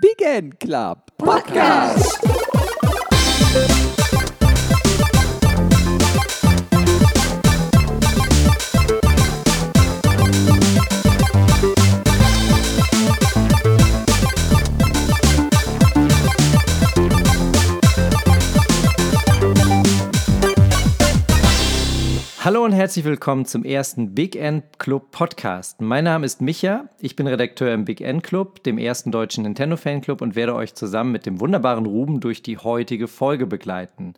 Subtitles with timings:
[0.00, 2.20] Big End Club Podcast.
[22.50, 25.80] Hallo und herzlich willkommen zum ersten Big End Club Podcast.
[25.80, 29.76] Mein Name ist Micha, ich bin Redakteur im Big End Club, dem ersten deutschen Nintendo
[29.76, 34.14] Fanclub und werde euch zusammen mit dem wunderbaren Ruben durch die heutige Folge begleiten.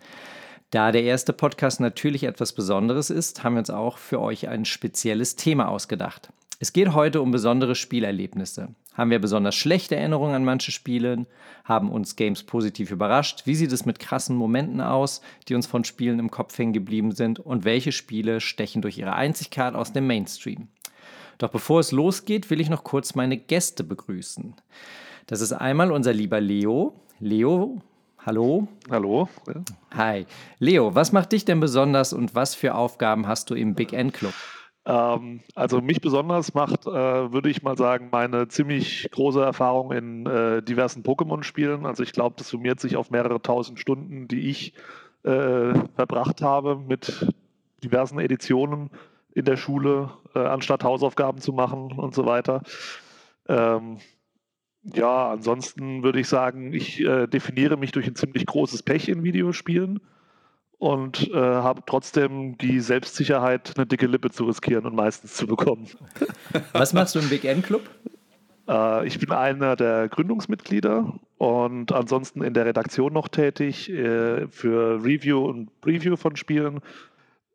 [0.71, 4.65] Da der erste Podcast natürlich etwas Besonderes ist, haben wir uns auch für euch ein
[4.65, 6.33] spezielles Thema ausgedacht.
[6.59, 8.69] Es geht heute um besondere Spielerlebnisse.
[8.95, 11.27] Haben wir besonders schlechte Erinnerungen an manche Spiele?
[11.65, 13.43] Haben uns Games positiv überrascht?
[13.47, 17.13] Wie sieht es mit krassen Momenten aus, die uns von Spielen im Kopf hängen geblieben
[17.13, 17.39] sind?
[17.39, 20.69] Und welche Spiele stechen durch ihre Einzigkeit aus dem Mainstream?
[21.39, 24.55] Doch bevor es losgeht, will ich noch kurz meine Gäste begrüßen.
[25.27, 26.95] Das ist einmal unser lieber Leo.
[27.19, 27.81] Leo,
[28.19, 28.69] hallo.
[28.91, 29.29] Hallo.
[29.93, 30.27] Hi.
[30.59, 34.13] Leo, was macht dich denn besonders und was für Aufgaben hast du im Big End
[34.13, 34.35] Club?
[34.85, 36.91] Ähm, also mich besonders macht, äh,
[37.33, 41.87] würde ich mal sagen, meine ziemlich große Erfahrung in äh, diversen Pokémon-Spielen.
[41.87, 44.75] Also ich glaube, das summiert sich auf mehrere tausend Stunden, die ich
[45.23, 47.33] äh, verbracht habe mit
[47.85, 48.91] diversen Editionen
[49.35, 52.63] in der Schule, äh, anstatt Hausaufgaben zu machen und so weiter.
[53.49, 53.99] Ähm,
[54.83, 59.23] ja, ansonsten würde ich sagen, ich äh, definiere mich durch ein ziemlich großes Pech in
[59.23, 60.01] Videospielen
[60.83, 65.87] und äh, habe trotzdem die Selbstsicherheit, eine dicke Lippe zu riskieren und meistens zu bekommen.
[66.73, 67.89] Was machst du im Big N Club?
[68.67, 75.05] Äh, ich bin einer der Gründungsmitglieder und ansonsten in der Redaktion noch tätig äh, für
[75.05, 76.81] Review und Preview von Spielen.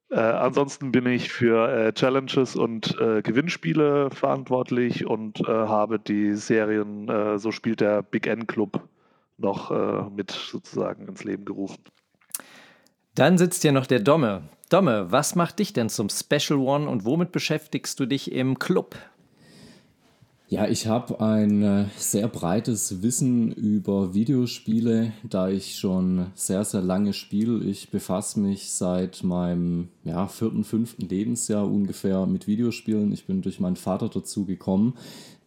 [0.09, 7.11] Äh, ansonsten bin ich für äh, Challenges und äh, Gewinnspiele verantwortlich und habe die Serien
[7.39, 8.87] So spielt der Big N Club
[9.37, 11.83] noch mit sozusagen ins Leben gerufen.
[13.17, 14.43] Dann sitzt hier noch der Domme.
[14.69, 18.95] Domme, was macht dich denn zum Special One und womit beschäftigst du dich im Club?
[20.49, 26.81] Ja, ich habe ein äh, sehr breites Wissen über Videospiele, da ich schon sehr, sehr
[26.81, 27.65] lange spiele.
[27.65, 33.11] Ich befasse mich seit meinem ja, vierten, fünften Lebensjahr ungefähr mit Videospielen.
[33.11, 34.93] Ich bin durch meinen Vater dazu gekommen.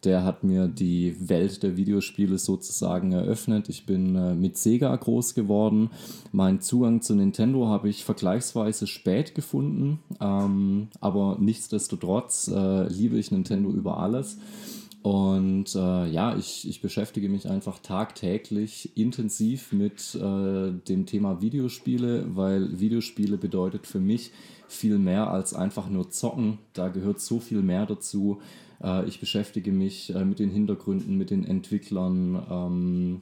[0.03, 3.69] Der hat mir die Welt der Videospiele sozusagen eröffnet.
[3.69, 5.89] Ich bin äh, mit Sega groß geworden.
[6.31, 13.31] Mein Zugang zu Nintendo habe ich vergleichsweise spät gefunden, ähm, aber nichtsdestotrotz äh, liebe ich
[13.31, 14.37] Nintendo über alles.
[15.03, 22.35] Und äh, ja, ich, ich beschäftige mich einfach tagtäglich intensiv mit äh, dem Thema Videospiele,
[22.35, 24.31] weil Videospiele bedeutet für mich
[24.67, 26.59] viel mehr als einfach nur zocken.
[26.73, 28.41] Da gehört so viel mehr dazu.
[28.83, 33.21] Äh, ich beschäftige mich äh, mit den Hintergründen, mit den Entwicklern, ähm,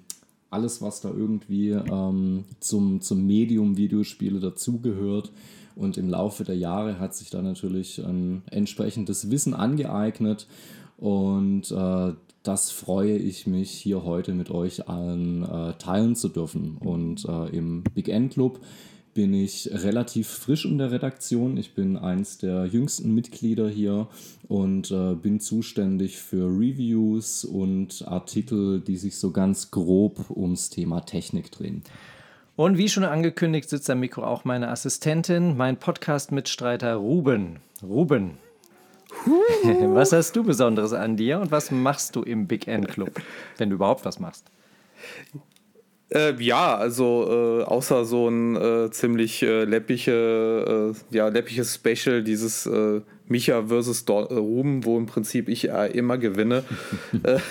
[0.49, 5.31] alles, was da irgendwie ähm, zum, zum Medium Videospiele dazugehört.
[5.75, 10.47] Und im Laufe der Jahre hat sich da natürlich ein entsprechendes Wissen angeeignet.
[10.99, 16.77] Und äh, das freue ich mich hier heute mit euch allen äh, teilen zu dürfen.
[16.79, 18.59] Und äh, im Big End Club
[19.13, 21.57] bin ich relativ frisch in der Redaktion.
[21.57, 24.07] Ich bin eins der jüngsten Mitglieder hier
[24.47, 31.01] und äh, bin zuständig für Reviews und Artikel, die sich so ganz grob ums Thema
[31.01, 31.83] Technik drehen.
[32.55, 37.59] Und wie schon angekündigt, sitzt am Mikro auch meine Assistentin, mein Podcast-Mitstreiter Ruben.
[37.81, 38.37] Ruben,
[39.63, 43.11] was hast du Besonderes an dir und was machst du im Big End Club,
[43.57, 44.45] wenn du überhaupt was machst?
[46.11, 52.23] Äh, ja, also äh, außer so ein äh, ziemlich äh, läppige, äh, ja, läppiges Special,
[52.23, 56.63] dieses äh, Micha versus Do Ruben, wo im Prinzip ich immer gewinne,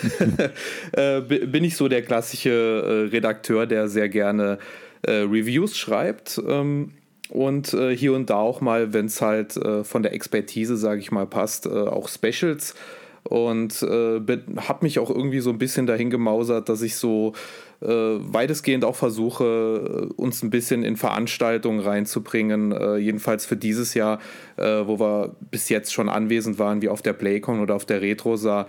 [1.29, 4.59] bin ich so der klassische Redakteur, der sehr gerne
[5.07, 6.41] Reviews schreibt.
[6.45, 6.91] Ähm,
[7.29, 11.27] und hier und da auch mal, wenn es halt von der Expertise, sage ich mal,
[11.27, 12.75] passt, auch Specials.
[13.23, 14.19] Und äh,
[14.57, 17.33] habe mich auch irgendwie so ein bisschen dahin gemausert, dass ich so
[17.81, 22.71] äh, weitestgehend auch versuche, äh, uns ein bisschen in Veranstaltungen reinzubringen.
[22.71, 24.19] Äh, jedenfalls für dieses Jahr,
[24.57, 28.01] äh, wo wir bis jetzt schon anwesend waren, wie auf der Playcon oder auf der
[28.01, 28.67] Retrosa.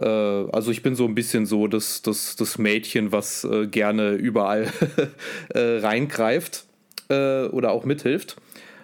[0.00, 4.12] Äh, also ich bin so ein bisschen so das, das, das Mädchen, was äh, gerne
[4.12, 4.66] überall
[5.54, 6.64] reingreift
[7.10, 8.36] oder auch mithilft.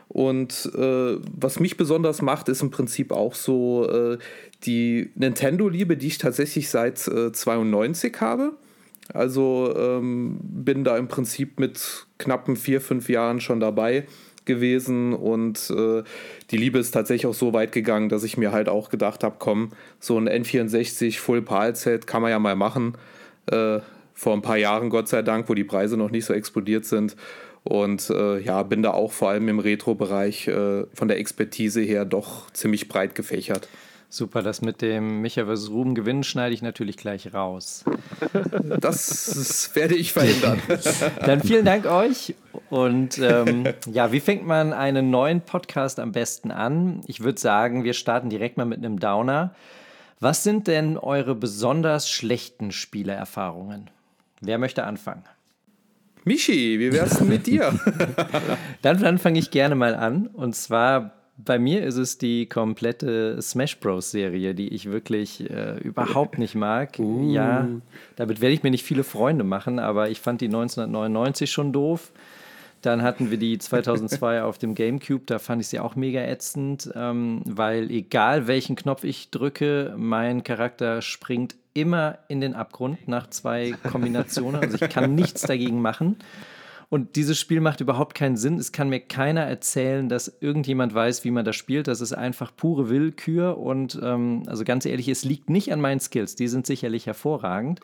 [0.09, 4.19] Und äh, was mich besonders macht, ist im Prinzip auch so äh,
[4.65, 8.53] die Nintendo-Liebe, die ich tatsächlich seit äh, 92 habe.
[9.13, 14.07] Also ähm, bin da im Prinzip mit knappen vier, fünf Jahren schon dabei
[14.47, 16.03] gewesen und äh,
[16.51, 19.37] die Liebe ist tatsächlich auch so weit gegangen, dass ich mir halt auch gedacht habe,
[19.39, 22.97] komm, so ein N64 Full PAL Set kann man ja mal machen.
[23.51, 23.81] Äh,
[24.15, 27.17] vor ein paar Jahren, Gott sei Dank, wo die Preise noch nicht so explodiert sind.
[27.67, 32.05] Und äh, ja, bin da auch vor allem im Retro-Bereich äh, von der Expertise her
[32.05, 33.69] doch ziemlich breit gefächert.
[34.09, 35.71] Super, das mit dem Micha vs.
[35.71, 37.85] Ruben gewinnen schneide ich natürlich gleich raus.
[38.81, 40.61] Das werde ich verhindern.
[41.27, 42.35] Dann vielen Dank euch.
[42.71, 47.01] Und ähm, ja, wie fängt man einen neuen Podcast am besten an?
[47.07, 49.55] Ich würde sagen, wir starten direkt mal mit einem Downer.
[50.21, 53.91] Was sind denn eure besonders schlechten Spielererfahrungen?
[54.41, 55.25] Wer möchte anfangen?
[56.27, 57.73] Michi, wie wär's denn mit dir?
[58.83, 60.27] dann dann fange ich gerne mal an.
[60.27, 64.11] Und zwar bei mir ist es die komplette Smash Bros.
[64.11, 66.99] Serie, die ich wirklich äh, überhaupt nicht mag.
[66.99, 67.31] Uh.
[67.31, 67.69] Ja,
[68.17, 72.11] damit werde ich mir nicht viele Freunde machen, aber ich fand die 1999 schon doof.
[72.83, 76.91] Dann hatten wir die 2002 auf dem GameCube, da fand ich sie auch mega ätzend,
[76.97, 83.29] ähm, weil egal welchen Knopf ich drücke, mein Charakter springt immer in den Abgrund nach
[83.29, 84.61] zwei Kombinationen.
[84.61, 86.17] Also ich kann nichts dagegen machen.
[86.89, 88.59] Und dieses Spiel macht überhaupt keinen Sinn.
[88.59, 91.89] Es kann mir keiner erzählen, dass irgendjemand weiß, wie man das spielt.
[91.89, 93.59] Das ist einfach pure Willkür.
[93.59, 96.37] Und ähm, also ganz ehrlich, es liegt nicht an meinen Skills.
[96.37, 97.81] Die sind sicherlich hervorragend.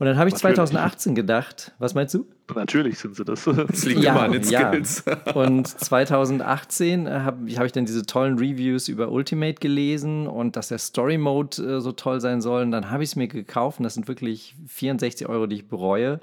[0.00, 0.56] Und dann habe ich Natürlich.
[0.56, 2.26] 2018 gedacht, was meinst du?
[2.54, 3.46] Natürlich sind sie das.
[3.70, 5.04] Es liegt ja, immer an den Skills.
[5.06, 5.32] Ja.
[5.34, 10.78] Und 2018 habe hab ich dann diese tollen Reviews über Ultimate gelesen und dass der
[10.78, 12.62] Story Mode äh, so toll sein soll.
[12.62, 15.68] Und dann habe ich es mir gekauft und das sind wirklich 64 Euro, die ich
[15.68, 16.18] bereue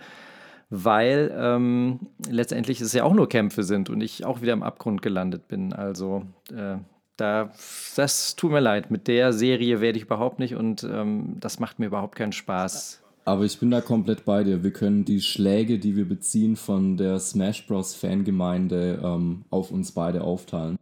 [0.69, 5.01] weil ähm, letztendlich es ja auch nur Kämpfe sind und ich auch wieder im Abgrund
[5.01, 5.71] gelandet bin.
[5.71, 6.75] Also äh,
[7.15, 7.53] da,
[7.95, 8.91] das tut mir leid.
[8.91, 13.01] Mit der Serie werde ich überhaupt nicht und ähm, das macht mir überhaupt keinen Spaß.
[13.27, 14.63] Aber ich bin da komplett bei dir.
[14.63, 17.93] Wir können die Schläge, die wir beziehen von der Smash Bros.
[17.93, 20.77] Fangemeinde, ähm, auf uns beide aufteilen.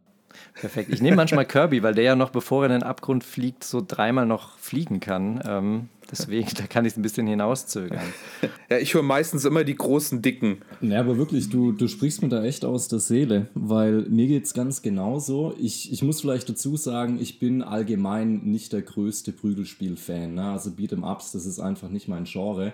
[0.53, 0.91] Perfekt.
[0.93, 3.83] Ich nehme manchmal Kirby, weil der ja noch, bevor er in den Abgrund fliegt, so
[3.85, 5.41] dreimal noch fliegen kann.
[5.43, 8.01] Ähm, deswegen, da kann ich es ein bisschen hinauszögern.
[8.67, 10.57] Ja, ich höre meistens immer die großen Dicken.
[10.81, 14.45] Ja, aber wirklich, du, du sprichst mir da echt aus der Seele, weil mir geht
[14.45, 15.53] es ganz genauso.
[15.59, 20.33] Ich, ich muss vielleicht dazu sagen, ich bin allgemein nicht der größte Prügelspiel-Fan.
[20.33, 20.45] Ne?
[20.49, 22.73] Also Beat'em Ups, das ist einfach nicht mein Genre.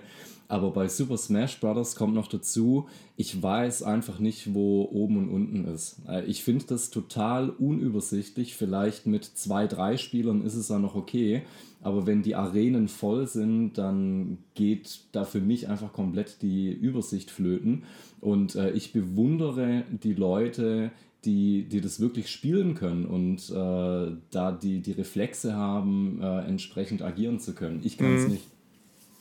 [0.52, 1.96] Aber bei Super Smash Bros.
[1.96, 6.02] kommt noch dazu, ich weiß einfach nicht, wo oben und unten ist.
[6.06, 8.54] Äh, ich finde das total unübersichtlich.
[8.54, 11.40] Vielleicht mit zwei, drei Spielern ist es ja noch okay.
[11.80, 17.30] Aber wenn die Arenen voll sind, dann geht da für mich einfach komplett die Übersicht
[17.30, 17.84] flöten.
[18.20, 20.90] Und äh, ich bewundere die Leute,
[21.24, 27.00] die, die das wirklich spielen können und äh, da die, die Reflexe haben, äh, entsprechend
[27.00, 27.80] agieren zu können.
[27.84, 28.32] Ich kann es mhm.
[28.32, 28.52] nicht.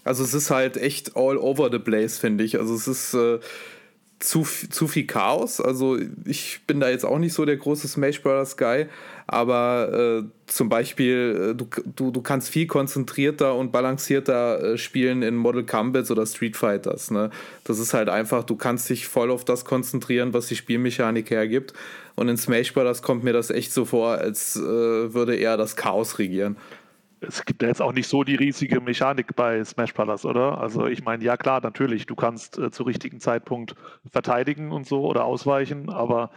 [0.04, 2.60] Also es ist halt echt all over the place, finde ich.
[2.60, 3.40] Also es ist äh,
[4.22, 5.60] zu, zu viel Chaos.
[5.60, 8.56] Also ich bin da jetzt auch nicht so der große Smash Bros.
[8.58, 8.88] Guy,
[9.28, 15.24] aber äh, zum Beispiel, äh, du, du, du kannst viel konzentrierter und balancierter äh, spielen
[15.24, 17.12] in Model Combats oder Street Fighters.
[17.12, 17.30] Ne?
[17.64, 21.74] Das ist halt einfach, du kannst dich voll auf das konzentrieren, was die Spielmechanik hergibt.
[22.16, 23.02] Und in Smash Bros.
[23.02, 26.58] kommt mir das echt so vor, als äh, würde eher das Chaos regieren
[27.22, 30.60] es gibt ja jetzt auch nicht so die riesige Mechanik bei Smash Brothers, oder?
[30.60, 33.76] Also ich meine, ja klar, natürlich, du kannst äh, zu richtigen Zeitpunkt
[34.12, 36.32] verteidigen und so oder ausweichen, aber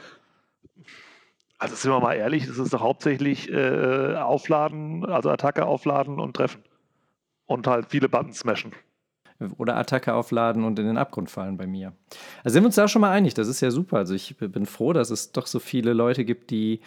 [1.59, 6.37] also sind wir mal ehrlich, es ist doch hauptsächlich äh, aufladen, also Attacke aufladen und
[6.37, 6.63] treffen.
[7.47, 8.73] Und halt viele Buttons smashen
[9.59, 11.93] oder Attacke aufladen und in den Abgrund fallen bei mir.
[12.45, 13.99] Also sind wir uns da schon mal einig, das ist ja super.
[13.99, 16.81] Also ich bin froh, dass es doch so viele Leute gibt, die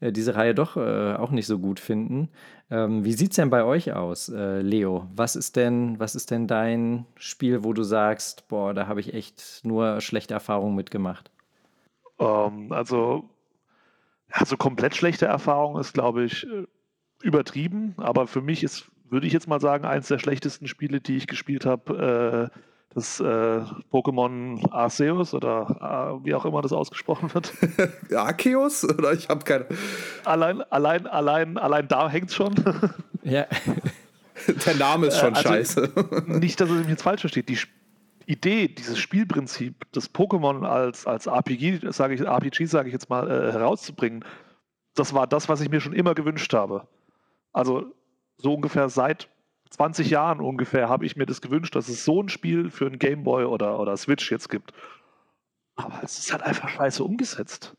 [0.00, 2.28] äh, diese Reihe doch äh, auch nicht so gut finden.
[2.70, 5.08] Ähm, wie sieht es denn bei euch aus, äh, Leo?
[5.14, 9.14] Was ist denn, was ist denn dein Spiel, wo du sagst, boah, da habe ich
[9.14, 11.30] echt nur schlechte Erfahrungen mitgemacht?
[12.18, 13.30] Ähm, also,
[14.30, 16.66] also komplett schlechte Erfahrung ist, glaube ich, äh,
[17.22, 21.16] übertrieben, aber für mich ist würde ich jetzt mal sagen, eines der schlechtesten Spiele, die
[21.16, 22.50] ich gespielt habe.
[22.52, 22.58] Äh,
[22.94, 23.24] das äh,
[23.92, 27.52] Pokémon Arceus oder äh, wie auch immer das ausgesprochen wird.
[28.14, 28.84] Arceus?
[28.84, 29.66] Oder ich habe keine.
[30.24, 32.54] Allein, allein, allein, allein da hängt es schon.
[33.24, 33.46] ja.
[34.66, 35.92] Der Name ist schon also, scheiße.
[36.26, 37.48] Nicht, dass es mich jetzt falsch versteht.
[37.48, 37.58] Die
[38.26, 43.28] Idee, dieses Spielprinzip, das Pokémon als, als RPG, sage ich, RPG, sage ich jetzt mal,
[43.28, 44.24] äh, herauszubringen,
[44.94, 46.86] das war das, was ich mir schon immer gewünscht habe.
[47.52, 47.92] Also
[48.36, 49.28] so ungefähr seit
[49.70, 52.98] 20 Jahren ungefähr habe ich mir das gewünscht, dass es so ein Spiel für einen
[52.98, 54.72] Gameboy oder, oder Switch jetzt gibt.
[55.76, 57.74] Aber es ist halt einfach scheiße umgesetzt.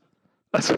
[0.52, 0.76] Also,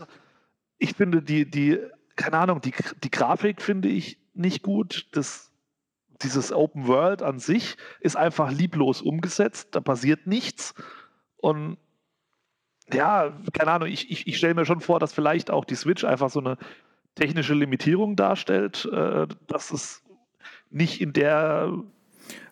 [0.78, 1.80] ich finde die, die,
[2.16, 5.08] keine Ahnung, die, die Grafik finde ich nicht gut.
[5.14, 5.52] Das,
[6.22, 9.70] dieses Open World an sich ist einfach lieblos umgesetzt.
[9.72, 10.76] Da passiert nichts.
[11.38, 11.78] Und
[12.94, 16.04] ja, keine Ahnung, ich, ich, ich stelle mir schon vor, dass vielleicht auch die Switch
[16.04, 16.58] einfach so eine
[17.18, 20.04] technische Limitierung darstellt, äh, dass es
[20.70, 21.74] nicht in der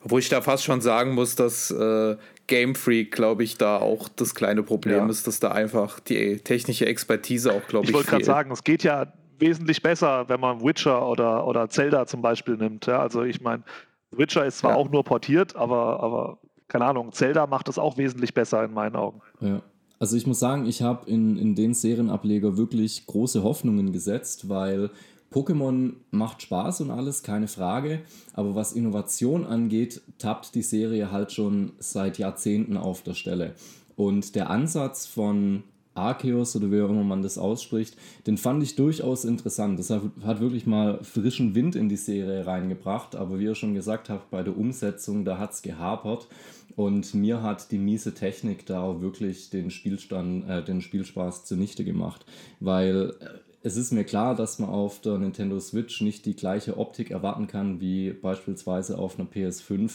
[0.01, 2.17] Wo ich da fast schon sagen muss, dass äh,
[2.47, 5.09] Game Freak, glaube ich, da auch das kleine Problem ja.
[5.09, 8.63] ist, dass da einfach die technische Expertise auch, glaube ich, Ich wollte gerade sagen, es
[8.63, 12.85] geht ja wesentlich besser, wenn man Witcher oder, oder Zelda zum Beispiel nimmt.
[12.85, 12.99] Ja?
[12.99, 13.63] Also ich meine,
[14.11, 14.77] Witcher ist zwar ja.
[14.77, 18.95] auch nur portiert, aber, aber keine Ahnung, Zelda macht das auch wesentlich besser in meinen
[18.95, 19.21] Augen.
[19.41, 19.61] Ja.
[19.99, 24.89] Also ich muss sagen, ich habe in, in den Serienableger wirklich große Hoffnungen gesetzt, weil
[25.31, 28.01] Pokémon macht Spaß und alles, keine Frage.
[28.33, 33.55] Aber was Innovation angeht, tappt die Serie halt schon seit Jahrzehnten auf der Stelle.
[33.95, 37.95] Und der Ansatz von Arceus oder wie auch immer man das ausspricht,
[38.27, 39.79] den fand ich durchaus interessant.
[39.79, 43.15] Das hat wirklich mal frischen Wind in die Serie reingebracht.
[43.15, 46.27] Aber wie ihr schon gesagt habt, bei der Umsetzung, da hat es gehapert.
[46.75, 51.85] Und mir hat die miese Technik da auch wirklich den Spielstand, äh, den Spielspaß zunichte
[51.85, 52.25] gemacht.
[52.59, 53.25] Weil äh,
[53.63, 57.47] es ist mir klar, dass man auf der Nintendo Switch nicht die gleiche Optik erwarten
[57.47, 59.93] kann wie beispielsweise auf einer PS5.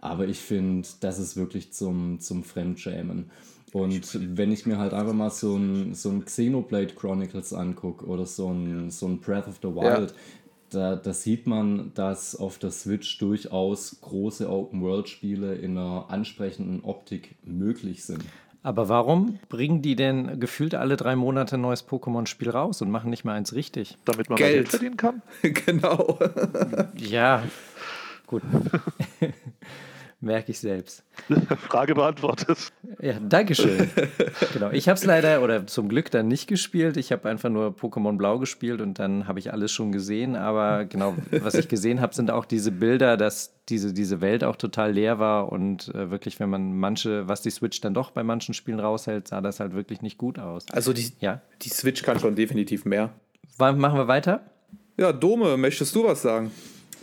[0.00, 3.30] Aber ich finde, das ist wirklich zum, zum Fremdschämen.
[3.72, 8.26] Und wenn ich mir halt einfach mal so ein, so ein Xenoblade Chronicles angucke oder
[8.26, 10.16] so ein, so ein Breath of the Wild, ja.
[10.72, 17.36] Da, da sieht man, dass auf der Switch durchaus große Open-World-Spiele in einer ansprechenden Optik
[17.44, 18.24] möglich sind.
[18.64, 23.10] Aber warum bringen die denn gefühlt alle drei Monate ein neues Pokémon-Spiel raus und machen
[23.10, 23.98] nicht mal eins richtig?
[24.04, 25.22] Damit man Geld, Geld verdienen kann?
[25.42, 26.18] genau.
[26.96, 27.42] ja,
[28.26, 28.42] gut.
[30.22, 31.02] Merke ich selbst.
[31.68, 32.72] Frage beantwortet.
[33.00, 33.90] Ja, Dankeschön.
[34.52, 34.70] genau.
[34.70, 36.96] Ich habe es leider oder zum Glück dann nicht gespielt.
[36.96, 40.36] Ich habe einfach nur Pokémon Blau gespielt und dann habe ich alles schon gesehen.
[40.36, 44.54] Aber genau, was ich gesehen habe, sind auch diese Bilder, dass diese, diese Welt auch
[44.54, 48.22] total leer war und äh, wirklich, wenn man manche, was die Switch dann doch bei
[48.22, 50.66] manchen Spielen raushält, sah das halt wirklich nicht gut aus.
[50.70, 51.40] Also die, ja?
[51.62, 53.10] die Switch kann schon definitiv mehr.
[53.58, 54.40] Machen wir weiter?
[54.96, 56.52] Ja, Dome, möchtest du was sagen?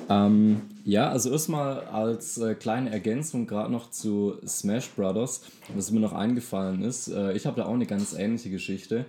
[0.10, 5.42] Ähm, ja, also erstmal als äh, kleine Ergänzung gerade noch zu Smash Brothers,
[5.76, 7.10] was mir noch eingefallen ist.
[7.10, 9.06] Äh, ich habe da auch eine ganz ähnliche Geschichte.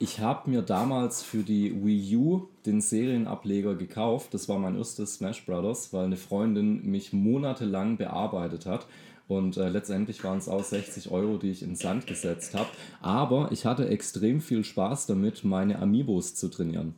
[0.00, 4.34] Ich habe mir damals für die Wii U den Serienableger gekauft.
[4.34, 8.88] Das war mein erstes Smash Brothers, weil eine Freundin mich monatelang bearbeitet hat.
[9.28, 12.70] Und äh, letztendlich waren es auch 60 Euro, die ich in Sand gesetzt habe.
[13.02, 16.96] Aber ich hatte extrem viel Spaß damit, meine Amiibos zu trainieren.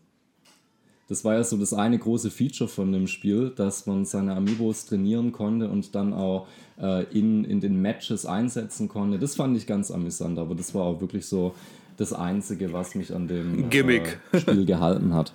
[1.09, 4.87] Das war ja so das eine große Feature von dem Spiel, dass man seine Amiibos
[4.87, 6.47] trainieren konnte und dann auch
[6.81, 9.19] äh, in, in den Matches einsetzen konnte.
[9.19, 11.55] Das fand ich ganz amüsant, aber das war auch wirklich so
[11.97, 14.21] das Einzige, was mich an dem Gimmick.
[14.33, 15.35] Äh, Spiel gehalten hat.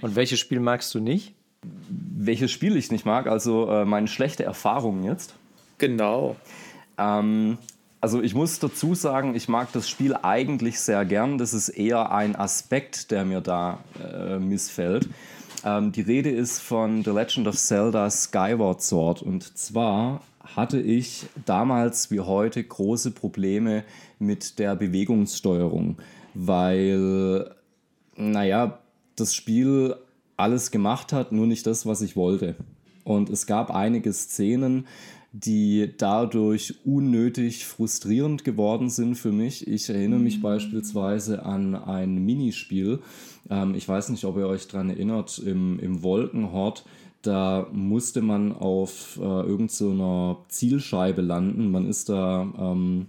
[0.00, 1.34] Und welches Spiel magst du nicht?
[1.88, 3.26] Welches Spiel ich nicht mag?
[3.26, 5.34] Also äh, meine schlechte Erfahrung jetzt.
[5.78, 6.36] Genau.
[6.98, 7.58] Ähm,
[8.04, 11.38] also ich muss dazu sagen, ich mag das Spiel eigentlich sehr gern.
[11.38, 15.08] Das ist eher ein Aspekt, der mir da äh, missfällt.
[15.64, 19.22] Ähm, die Rede ist von The Legend of Zelda Skyward Sword.
[19.22, 23.84] Und zwar hatte ich damals wie heute große Probleme
[24.18, 25.96] mit der Bewegungssteuerung,
[26.34, 27.54] weil,
[28.16, 28.80] naja,
[29.16, 29.96] das Spiel
[30.36, 32.54] alles gemacht hat, nur nicht das, was ich wollte.
[33.02, 34.86] Und es gab einige Szenen,
[35.36, 39.66] die dadurch unnötig frustrierend geworden sind für mich.
[39.66, 43.00] Ich erinnere mich beispielsweise an ein Minispiel.
[43.50, 46.84] Ähm, ich weiß nicht, ob ihr euch daran erinnert, im, im Wolkenhort.
[47.22, 51.68] Da musste man auf äh, irgendeiner so Zielscheibe landen.
[51.72, 53.06] Man ist da ähm,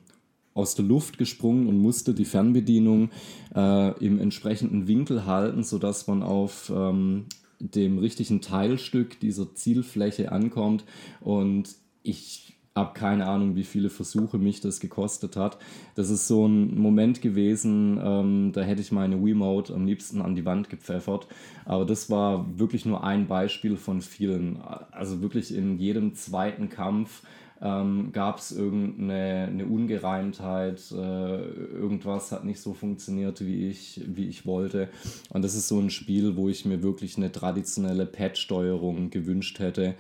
[0.56, 3.12] aus der Luft gesprungen und musste die Fernbedienung
[3.54, 7.26] äh, im entsprechenden Winkel halten, sodass man auf ähm,
[7.60, 10.86] dem richtigen Teilstück dieser Zielfläche ankommt.
[11.22, 12.46] Und ich
[12.76, 15.58] habe keine Ahnung, wie viele Versuche mich das gekostet hat.
[15.96, 20.36] Das ist so ein Moment gewesen, ähm, da hätte ich meine Wiimote am liebsten an
[20.36, 21.28] die Wand gepfeffert.
[21.64, 24.60] Aber das war wirklich nur ein Beispiel von vielen.
[24.92, 27.24] Also wirklich in jedem zweiten Kampf
[27.62, 34.28] ähm, gab es irgendeine eine Ungereimtheit, äh, irgendwas hat nicht so funktioniert, wie ich, wie
[34.28, 34.90] ich wollte.
[35.30, 39.96] Und das ist so ein Spiel, wo ich mir wirklich eine traditionelle Pad-Steuerung gewünscht hätte.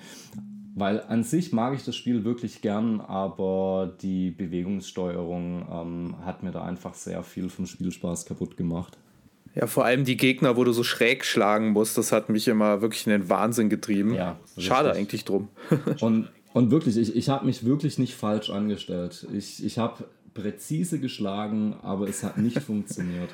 [0.77, 6.51] Weil an sich mag ich das Spiel wirklich gern, aber die Bewegungssteuerung ähm, hat mir
[6.51, 8.97] da einfach sehr viel vom Spielspaß kaputt gemacht.
[9.55, 12.81] Ja, vor allem die Gegner, wo du so schräg schlagen musst, das hat mich immer
[12.81, 14.13] wirklich in den Wahnsinn getrieben.
[14.15, 15.47] Ja, Schade eigentlich drum.
[16.01, 19.25] und, und wirklich, ich, ich habe mich wirklich nicht falsch angestellt.
[19.31, 20.03] Ich, ich habe
[20.33, 23.29] präzise geschlagen, aber es hat nicht funktioniert.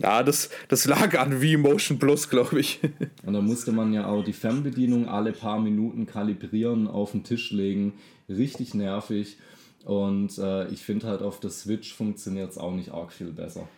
[0.00, 2.80] Ja, das, das lag an V-Motion Plus, glaube ich.
[3.26, 7.50] Und da musste man ja auch die Fernbedienung alle paar Minuten kalibrieren, auf den Tisch
[7.50, 7.94] legen.
[8.28, 9.36] Richtig nervig.
[9.84, 13.68] Und äh, ich finde halt auf der Switch funktioniert es auch nicht arg viel besser.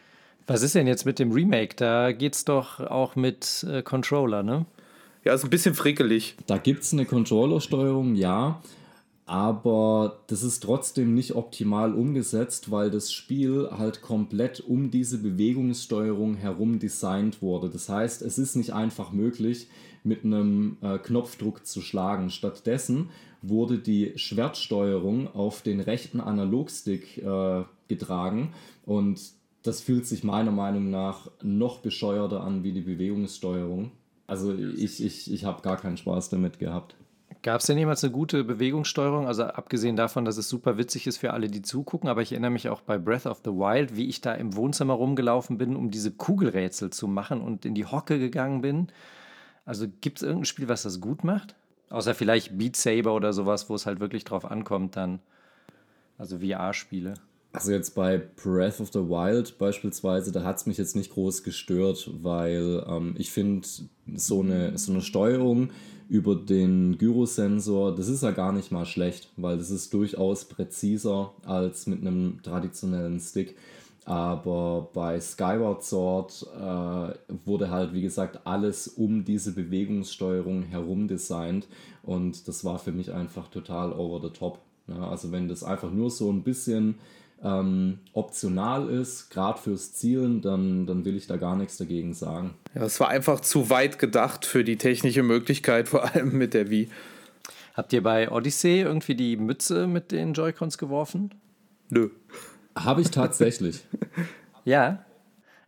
[0.46, 1.76] Was ist denn jetzt mit dem Remake?
[1.76, 4.66] Da geht es doch auch mit äh, Controller, ne?
[5.24, 6.36] ja, ist ein bisschen frickelig.
[6.46, 8.60] Da gibt es eine Controllersteuerung, ja.
[9.30, 16.34] Aber das ist trotzdem nicht optimal umgesetzt, weil das Spiel halt komplett um diese Bewegungssteuerung
[16.34, 17.70] herum designt wurde.
[17.70, 19.68] Das heißt, es ist nicht einfach möglich,
[20.02, 22.30] mit einem äh, Knopfdruck zu schlagen.
[22.30, 23.10] Stattdessen
[23.40, 28.52] wurde die Schwertsteuerung auf den rechten Analogstick äh, getragen
[28.84, 29.20] und
[29.62, 33.92] das fühlt sich meiner Meinung nach noch bescheuerter an wie die Bewegungssteuerung.
[34.26, 36.96] Also ich, ich, ich habe gar keinen Spaß damit gehabt.
[37.42, 39.26] Gab es denn jemals eine gute Bewegungssteuerung?
[39.26, 42.50] Also abgesehen davon, dass es super witzig ist für alle, die zugucken, aber ich erinnere
[42.50, 45.90] mich auch bei Breath of the Wild, wie ich da im Wohnzimmer rumgelaufen bin, um
[45.90, 48.88] diese Kugelrätsel zu machen und in die Hocke gegangen bin.
[49.64, 51.54] Also gibt es irgendein Spiel, was das gut macht?
[51.88, 55.20] Außer vielleicht Beat Saber oder sowas, wo es halt wirklich drauf ankommt dann.
[56.18, 57.14] Also VR-Spiele.
[57.52, 61.42] Also jetzt bei Breath of the Wild beispielsweise, da hat es mich jetzt nicht groß
[61.42, 63.66] gestört, weil ähm, ich finde
[64.14, 65.70] so eine, so eine Steuerung
[66.11, 71.33] über den Gyrosensor, das ist ja gar nicht mal schlecht, weil das ist durchaus präziser
[71.47, 73.57] als mit einem traditionellen Stick.
[74.07, 77.14] Aber bei Skyward Sword äh,
[77.47, 81.69] wurde halt, wie gesagt, alles um diese Bewegungssteuerung herum designt
[82.02, 84.59] und das war für mich einfach total over the top.
[84.88, 86.97] Ja, also wenn das einfach nur so ein bisschen
[87.42, 92.54] ähm, optional ist, gerade fürs Zielen, dann, dann will ich da gar nichts dagegen sagen.
[92.75, 96.70] Ja, es war einfach zu weit gedacht für die technische Möglichkeit, vor allem mit der
[96.70, 96.88] Wii.
[97.75, 101.35] Habt ihr bei Odyssey irgendwie die Mütze mit den Joy-Cons geworfen?
[101.88, 102.11] Nö.
[102.76, 103.85] Habe ich tatsächlich.
[104.64, 105.04] ja.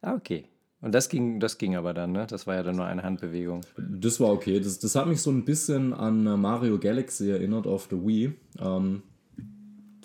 [0.02, 0.44] Ah, okay.
[0.80, 2.26] Und das ging, das ging aber dann, ne?
[2.28, 3.60] Das war ja dann nur eine Handbewegung.
[3.76, 4.58] Das war okay.
[4.58, 8.34] Das, das hat mich so ein bisschen an Mario Galaxy erinnert auf der Wii.
[8.60, 9.02] Ähm,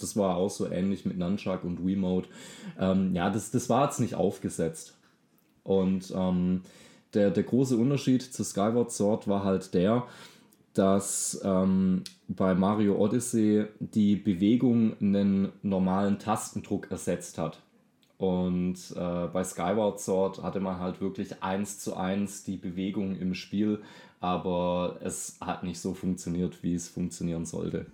[0.01, 2.29] das war auch so ähnlich mit Nunchuck und Wiimote.
[2.79, 4.97] Ähm, ja, das, das war jetzt nicht aufgesetzt.
[5.63, 6.61] Und ähm,
[7.13, 10.05] der, der große Unterschied zu Skyward Sword war halt der,
[10.73, 17.61] dass ähm, bei Mario Odyssey die Bewegung einen normalen Tastendruck ersetzt hat.
[18.17, 23.33] Und äh, bei Skyward Sword hatte man halt wirklich eins zu eins die Bewegung im
[23.35, 23.79] Spiel,
[24.19, 27.85] aber es hat nicht so funktioniert, wie es funktionieren sollte.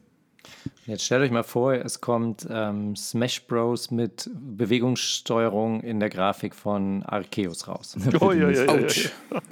[0.85, 3.89] Jetzt stellt euch mal vor, es kommt ähm, Smash Bros.
[3.89, 7.95] mit Bewegungssteuerung in der Grafik von Arceus raus.
[8.19, 9.09] Oh, ja, ja, Autsch.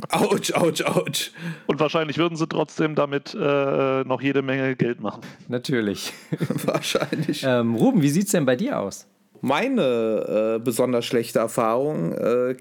[0.09, 1.31] Autsch, Autsch, Autsch.
[1.67, 5.21] Und wahrscheinlich würden sie trotzdem damit äh, noch jede Menge Geld machen.
[5.47, 6.13] Natürlich.
[6.65, 7.43] Wahrscheinlich.
[7.47, 9.07] ähm, Ruben, wie sieht es denn bei dir aus?
[9.39, 12.55] Meine äh, besonders schlechte Erfahrung äh,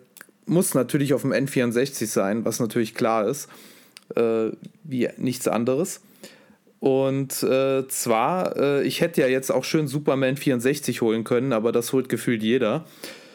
[0.47, 3.49] muss natürlich auf dem N64 sein, was natürlich klar ist,
[4.15, 4.51] äh,
[4.85, 6.01] wie nichts anderes.
[6.81, 11.73] Und äh, zwar, äh, ich hätte ja jetzt auch schön Superman 64 holen können, aber
[11.73, 12.87] das holt gefühlt jeder.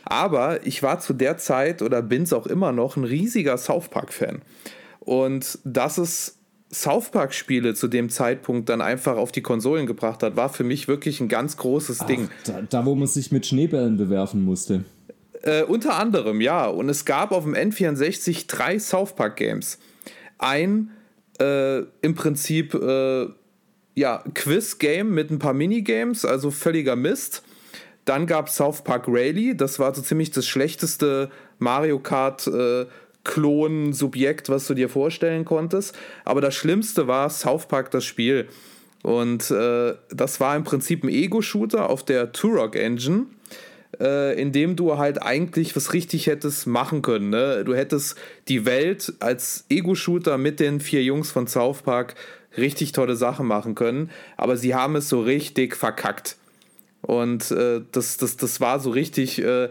[0.04, 3.90] Aber ich war zu der Zeit oder bin es auch immer noch ein riesiger South
[3.90, 4.42] Park-Fan.
[5.00, 6.40] Und dass es
[6.74, 10.88] South Park-Spiele zu dem Zeitpunkt dann einfach auf die Konsolen gebracht hat, war für mich
[10.88, 12.30] wirklich ein ganz großes Ach, Ding.
[12.46, 14.84] Da, da, wo man sich mit Schneebällen bewerfen musste.
[15.44, 16.66] Äh, unter anderem, ja.
[16.68, 19.78] Und es gab auf dem N64 drei South Park-Games.
[20.40, 20.90] Ein
[21.40, 23.28] äh, im Prinzip äh,
[23.96, 27.44] ja, Quiz-Game mit ein paar Minigames, also völliger Mist.
[28.04, 32.86] Dann gab es South Park Rayleigh, das war so ziemlich das schlechteste Mario Kart äh,
[33.24, 35.98] Klon-Subjekt, was du dir vorstellen konntest.
[36.24, 38.48] Aber das Schlimmste war South Park das Spiel.
[39.02, 43.26] Und äh, das war im Prinzip ein Ego-Shooter auf der Turok Engine,
[44.00, 47.30] äh, in dem du halt eigentlich was richtig hättest machen können.
[47.30, 47.64] Ne?
[47.66, 52.16] Du hättest die Welt als Ego-Shooter mit den vier Jungs von South Park
[52.58, 56.38] richtig tolle Sachen machen können, aber sie haben es so richtig verkackt.
[57.02, 59.66] Und äh, das, das, das war so richtig, äh,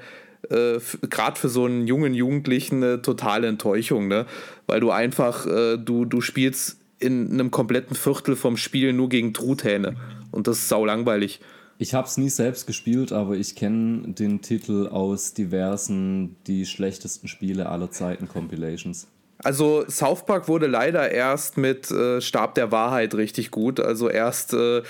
[0.50, 4.26] äh, gerade für so einen jungen Jugendlichen, eine totale Enttäuschung, ne?
[4.66, 9.34] Weil du einfach, äh, du, du spielst in einem kompletten Viertel vom Spiel nur gegen
[9.34, 9.96] Truthähne.
[10.30, 11.40] Und das ist sau langweilig.
[11.78, 17.28] Ich habe es nie selbst gespielt, aber ich kenne den Titel aus diversen die schlechtesten
[17.28, 19.08] Spiele aller Zeiten Compilations.
[19.42, 23.80] Also South Park wurde leider erst mit äh, Stab der Wahrheit richtig gut.
[23.80, 24.82] Also erst, äh,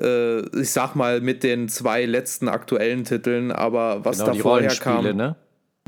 [0.00, 4.74] äh, ich sag mal, mit den zwei letzten aktuellen Titeln, aber was genau, da vorher
[4.76, 5.16] kam.
[5.16, 5.36] Ne?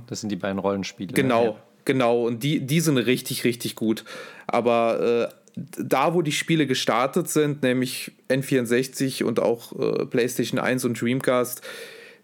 [0.08, 1.12] Das sind die beiden Rollenspiele.
[1.14, 1.54] Genau, ne?
[1.84, 2.26] genau.
[2.26, 4.04] Und die, die sind richtig, richtig gut.
[4.46, 10.84] Aber äh, da, wo die Spiele gestartet sind, nämlich N64 und auch äh, PlayStation 1
[10.84, 11.62] und Dreamcast,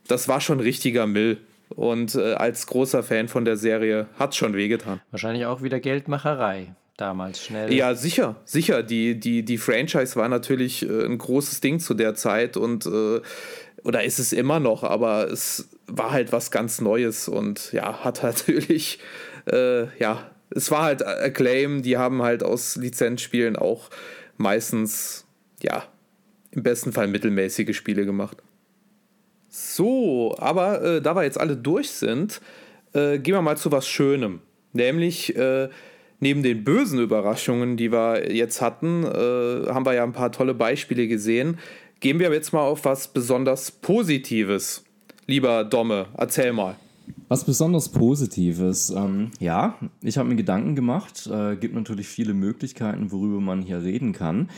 [0.06, 1.38] das war schon richtiger Müll.
[1.70, 5.00] Und äh, als großer Fan von der Serie hat es schon wehgetan.
[5.10, 7.72] Wahrscheinlich auch wieder Geldmacherei damals schnell.
[7.72, 8.82] Ja, sicher, sicher.
[8.82, 13.20] Die, die, die Franchise war natürlich äh, ein großes Ding zu der Zeit und äh,
[13.84, 18.22] oder ist es immer noch, aber es war halt was ganz Neues und ja, hat
[18.22, 18.98] natürlich
[19.50, 23.90] äh, ja es war halt Acclaim, die haben halt aus Lizenzspielen auch
[24.36, 25.26] meistens,
[25.62, 25.84] ja,
[26.50, 28.38] im besten Fall mittelmäßige Spiele gemacht.
[29.48, 32.40] So, aber äh, da wir jetzt alle durch sind,
[32.92, 34.40] äh, gehen wir mal zu was Schönem.
[34.72, 35.68] Nämlich äh,
[36.20, 40.54] neben den bösen Überraschungen, die wir jetzt hatten, äh, haben wir ja ein paar tolle
[40.54, 41.58] Beispiele gesehen.
[42.00, 44.84] Gehen wir jetzt mal auf was besonders Positives.
[45.26, 46.76] Lieber Domme, erzähl mal.
[47.28, 48.90] Was besonders Positives.
[48.90, 51.26] Ähm, ja, ich habe mir Gedanken gemacht.
[51.26, 54.48] Äh, gibt natürlich viele Möglichkeiten, worüber man hier reden kann.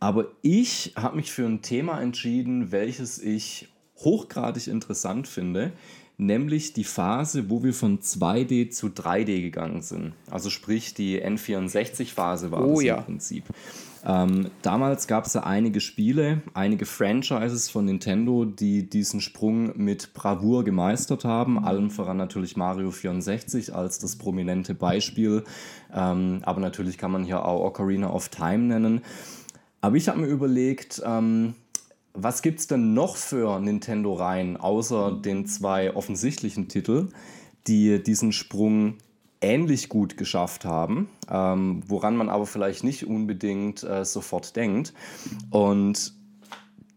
[0.00, 5.72] Aber ich habe mich für ein Thema entschieden, welches ich hochgradig interessant finde,
[6.18, 10.12] nämlich die Phase, wo wir von 2D zu 3D gegangen sind.
[10.30, 12.96] Also sprich die N64-Phase war oh, das ja.
[12.96, 13.44] im Prinzip.
[14.08, 20.14] Ähm, damals gab es ja einige Spiele, einige Franchises von Nintendo, die diesen Sprung mit
[20.14, 21.64] Bravour gemeistert haben.
[21.64, 25.42] Allen voran natürlich Mario 64 als das prominente Beispiel.
[25.92, 29.00] Ähm, aber natürlich kann man hier auch Ocarina of Time nennen.
[29.80, 31.54] Aber ich habe mir überlegt, ähm,
[32.14, 37.12] was gibt es denn noch für Nintendo-Reihen, außer den zwei offensichtlichen Titeln,
[37.66, 38.98] die diesen Sprung
[39.46, 44.92] ähnlich gut geschafft haben, ähm, woran man aber vielleicht nicht unbedingt äh, sofort denkt.
[45.50, 46.12] Und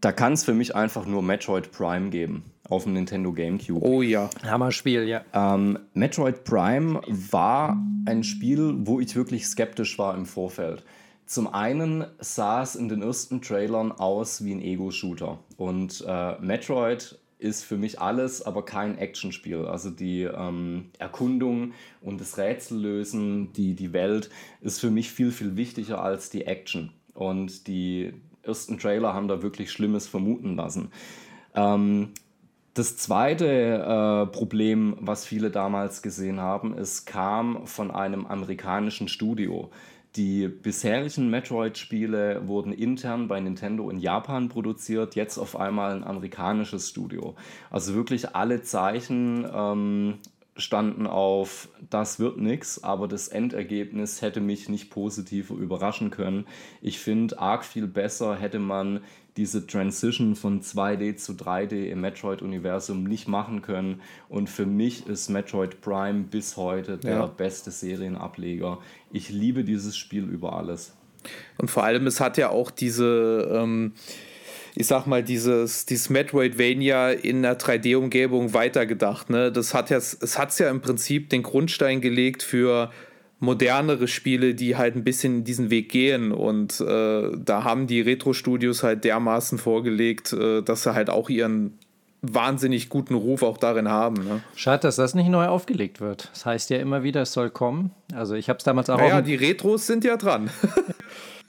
[0.00, 3.84] da kann es für mich einfach nur Metroid Prime geben auf dem Nintendo GameCube.
[3.84, 4.30] Oh ja.
[4.44, 5.22] Hammerspiel, ja.
[5.32, 10.84] Ähm, Metroid Prime war ein Spiel, wo ich wirklich skeptisch war im Vorfeld.
[11.26, 15.38] Zum einen sah es in den ersten Trailern aus wie ein Ego-Shooter.
[15.56, 19.66] Und äh, Metroid ist für mich alles, aber kein Actionspiel.
[19.66, 25.56] Also die ähm, Erkundung und das Rätsellösen, die, die Welt ist für mich viel, viel
[25.56, 26.92] wichtiger als die Action.
[27.14, 30.90] Und die ersten Trailer haben da wirklich Schlimmes vermuten lassen.
[31.54, 32.10] Ähm,
[32.74, 39.70] das zweite äh, Problem, was viele damals gesehen haben, es kam von einem amerikanischen Studio.
[40.16, 46.88] Die bisherigen Metroid-Spiele wurden intern bei Nintendo in Japan produziert, jetzt auf einmal ein amerikanisches
[46.88, 47.36] Studio.
[47.70, 50.18] Also wirklich alle Zeichen ähm,
[50.60, 56.46] standen auf, das wird nichts, aber das Endergebnis hätte mich nicht positiver überraschen können.
[56.80, 59.00] Ich finde, arg viel besser hätte man
[59.36, 64.02] diese Transition von 2D zu 3D im Metroid-Universum nicht machen können.
[64.28, 67.26] Und für mich ist Metroid Prime bis heute der Ja.
[67.26, 68.78] beste Serienableger.
[69.12, 70.94] Ich liebe dieses Spiel über alles.
[71.58, 73.92] Und vor allem, es hat ja auch diese, ähm,
[74.74, 79.30] ich sag mal, dieses, dieses Metroidvania in einer 3D-Umgebung weitergedacht.
[79.30, 79.50] Ne?
[79.50, 82.90] Das hat ja, es hat ja im Prinzip den Grundstein gelegt für
[83.40, 86.30] modernere Spiele, die halt ein bisschen diesen Weg gehen.
[86.30, 91.78] Und äh, da haben die Retro-Studios halt dermaßen vorgelegt, äh, dass sie halt auch ihren
[92.22, 94.24] wahnsinnig guten Ruf auch darin haben.
[94.24, 94.42] Ne?
[94.54, 96.28] Schade, dass das nicht neu aufgelegt wird.
[96.32, 97.92] Das heißt ja immer wieder, es soll kommen.
[98.12, 100.50] Also ich habe es damals auch Naja, auf die Retros sind ja dran.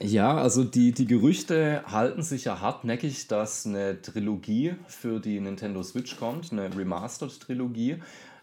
[0.04, 5.80] Ja, also die, die Gerüchte halten sich ja hartnäckig, dass eine Trilogie für die Nintendo
[5.84, 8.02] Switch kommt, eine Remastered-Trilogie.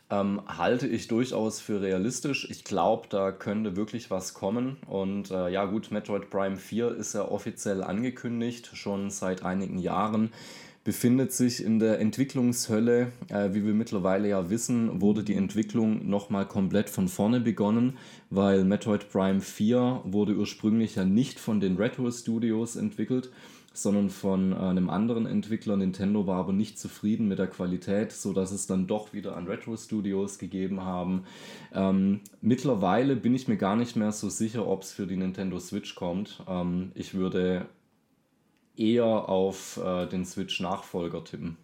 [0.10, 2.48] Ähm, halte ich durchaus für realistisch.
[2.50, 4.78] Ich glaube, da könnte wirklich was kommen.
[4.88, 10.32] Und äh, ja gut, Metroid Prime 4 ist ja offiziell angekündigt, schon seit einigen Jahren.
[10.84, 13.12] Befindet sich in der Entwicklungshölle.
[13.28, 17.98] Äh, wie wir mittlerweile ja wissen, wurde die Entwicklung nochmal komplett von vorne begonnen,
[18.30, 23.30] weil Metroid Prime 4 wurde ursprünglich ja nicht von den Retro Studios entwickelt,
[23.74, 25.76] sondern von äh, einem anderen Entwickler.
[25.76, 29.76] Nintendo war aber nicht zufrieden mit der Qualität, sodass es dann doch wieder an Retro
[29.76, 31.24] Studios gegeben haben.
[31.74, 35.60] Ähm, mittlerweile bin ich mir gar nicht mehr so sicher, ob es für die Nintendo
[35.60, 36.44] Switch kommt.
[36.48, 37.66] Ähm, ich würde
[38.80, 41.58] eher auf äh, den Switch-Nachfolger tippen.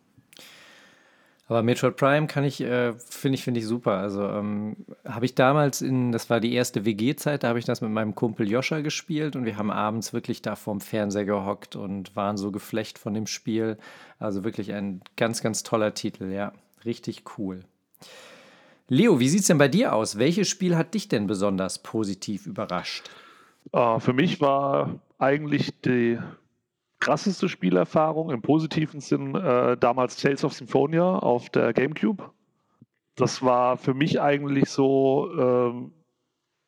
[1.48, 3.98] Aber Metroid Prime kann ich, äh, finde ich, finde ich super.
[3.98, 7.82] Also ähm, habe ich damals in, das war die erste WG-Zeit, da habe ich das
[7.82, 12.16] mit meinem Kumpel Joscha gespielt und wir haben abends wirklich da vorm Fernseher gehockt und
[12.16, 13.78] waren so geflecht von dem Spiel.
[14.18, 16.52] Also wirklich ein ganz, ganz toller Titel, ja.
[16.84, 17.64] Richtig cool.
[18.88, 20.18] Leo, wie sieht es denn bei dir aus?
[20.18, 23.10] Welches Spiel hat dich denn besonders positiv überrascht?
[23.72, 26.18] Äh, für mich war eigentlich die
[27.06, 32.32] krasseste Spielerfahrung im positiven Sinn äh, damals Tales of Symphonia auf der GameCube.
[33.16, 35.92] Das war für mich eigentlich so, ähm,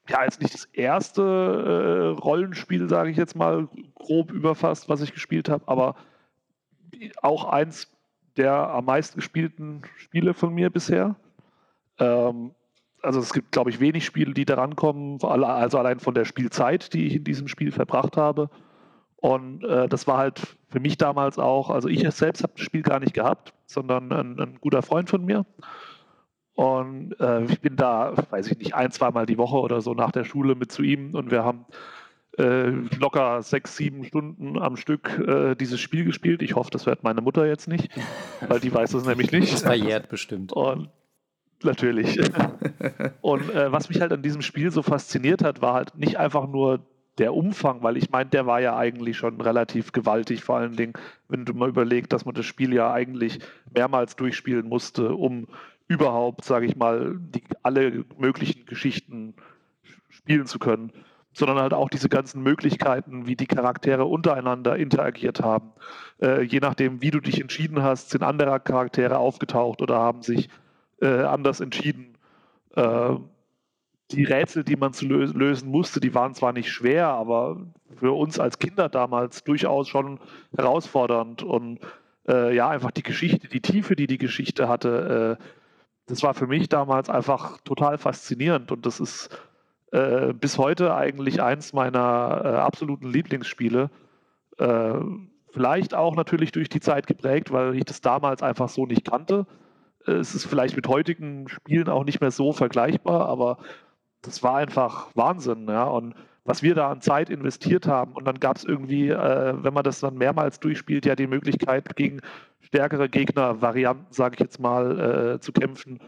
[0.08, 5.12] ja, jetzt nicht das erste äh, Rollenspiel, sage ich jetzt mal, grob überfasst, was ich
[5.12, 5.96] gespielt habe, aber
[7.24, 7.92] auch eins
[8.38, 11.16] der am meisten gespielten Spiele von mir bisher.
[11.98, 12.52] Ähm,
[13.02, 16.94] also es gibt, glaube ich, wenig Spiele, die daran kommen, also allein von der Spielzeit,
[16.94, 18.52] die ich in diesem Spiel verbracht habe.
[19.20, 22.84] Und äh, das war halt für mich damals auch, also ich selbst habe das Spiel
[22.84, 25.46] gar nicht gehabt, sondern ein, ein guter Freund von mir.
[26.54, 30.12] Und äh, ich bin da, weiß ich nicht, ein, zweimal die Woche oder so nach
[30.12, 31.66] der Schule mit zu ihm und wir haben
[32.38, 36.42] äh, locker sechs, sieben Stunden am Stück äh, dieses Spiel gespielt.
[36.42, 37.90] Ich hoffe, das hört meine Mutter jetzt nicht,
[38.48, 39.54] weil die weiß es nämlich nicht.
[39.54, 40.52] Das verjährt bestimmt.
[40.54, 40.90] Und
[41.64, 42.20] natürlich.
[43.22, 46.48] und äh, was mich halt an diesem Spiel so fasziniert hat, war halt nicht einfach
[46.48, 46.86] nur
[47.18, 50.94] der Umfang, weil ich meine, der war ja eigentlich schon relativ gewaltig, vor allen Dingen,
[51.30, 53.40] wenn du mal überlegst, dass man das Spiel ja eigentlich
[53.74, 55.48] mehrmals durchspielen musste, um
[55.88, 59.34] überhaupt, sage ich mal, die, alle möglichen Geschichten
[60.10, 60.92] spielen zu können
[61.38, 65.72] sondern halt auch diese ganzen Möglichkeiten, wie die Charaktere untereinander interagiert haben.
[66.20, 70.50] Äh, je nachdem, wie du dich entschieden hast, sind andere Charaktere aufgetaucht oder haben sich
[71.00, 72.18] äh, anders entschieden.
[72.76, 73.12] Äh,
[74.12, 77.58] die Rätsel, die man zu lö lösen musste, die waren zwar nicht schwer, aber
[77.96, 80.20] für uns als Kinder damals durchaus schon
[80.56, 81.44] herausfordernd.
[81.44, 81.80] Und
[82.28, 85.44] äh, ja, einfach die Geschichte, die Tiefe, die die Geschichte hatte, äh,
[86.08, 88.72] das war für mich damals einfach total faszinierend.
[88.72, 89.30] Und das ist
[89.92, 93.90] äh, bis heute eigentlich eins meiner äh, absoluten Lieblingsspiele.
[94.58, 94.94] Äh,
[95.52, 99.46] vielleicht auch natürlich durch die Zeit geprägt, weil ich das damals einfach so nicht kannte.
[100.06, 103.58] Äh, es ist vielleicht mit heutigen Spielen auch nicht mehr so vergleichbar, aber
[104.28, 105.68] das war einfach Wahnsinn.
[105.68, 105.86] Ja?
[105.86, 106.16] Und
[106.48, 108.14] was wir da an Zeit investiert haben.
[108.14, 111.96] Und dann gab es irgendwie, äh, wenn man das dann mehrmals durchspielt, ja die Möglichkeit,
[111.96, 112.22] gegen
[112.62, 116.00] stärkere Gegner-Varianten, sage ich jetzt mal, äh, zu kämpfen.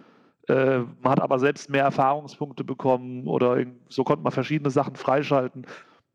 [0.47, 3.57] Äh, man hat aber selbst mehr Erfahrungspunkte bekommen oder
[3.89, 5.65] so konnte man verschiedene Sachen freischalten.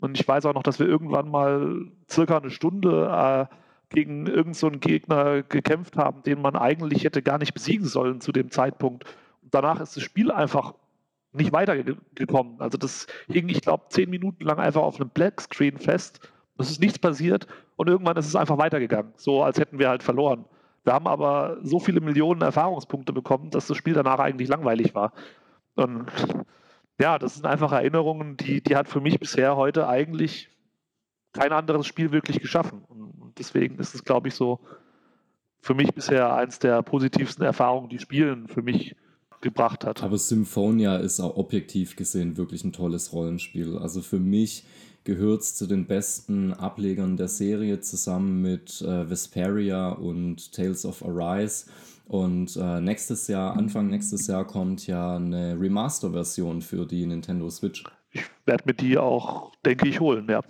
[0.00, 3.54] Und ich weiß auch noch, dass wir irgendwann mal circa eine Stunde äh,
[3.90, 8.32] gegen irgendeinen so Gegner gekämpft haben, den man eigentlich hätte gar nicht besiegen sollen zu
[8.32, 9.04] dem Zeitpunkt.
[9.42, 10.74] Und danach ist das Spiel einfach
[11.34, 12.60] nicht weitergekommen.
[12.60, 16.20] Also das hing, ich glaube, zehn Minuten lang einfach auf einem Black Screen fest.
[16.58, 19.12] Es ist nichts passiert und irgendwann ist es einfach weitergegangen.
[19.16, 20.44] So als hätten wir halt verloren.
[20.84, 25.12] Wir haben aber so viele Millionen Erfahrungspunkte bekommen, dass das Spiel danach eigentlich langweilig war.
[25.74, 26.06] Und
[27.00, 30.50] ja, das sind einfach Erinnerungen, die, die hat für mich bisher heute eigentlich
[31.32, 32.84] kein anderes Spiel wirklich geschaffen.
[32.84, 34.60] Und deswegen ist es, glaube ich, so
[35.60, 38.94] für mich bisher eins der positivsten Erfahrungen, die Spielen für mich
[39.44, 40.02] gebracht hat.
[40.02, 43.78] Aber Symphonia ist auch objektiv gesehen wirklich ein tolles Rollenspiel.
[43.78, 44.64] Also für mich
[45.04, 51.66] gehört zu den besten Ablegern der Serie zusammen mit äh, Vesperia und Tales of Arise.
[52.06, 57.84] Und äh, nächstes Jahr, Anfang nächstes Jahr, kommt ja eine Remaster-Version für die Nintendo Switch.
[58.10, 60.42] Ich werde mir die auch, denke ich, holen, ja.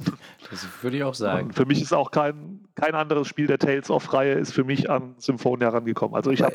[0.51, 1.47] Das würde ich auch sagen.
[1.47, 4.91] Und für mich ist auch kein, kein anderes Spiel der Tales of-Reihe ist für mich
[4.91, 6.15] an Symphonia herangekommen.
[6.15, 6.55] Also ich habe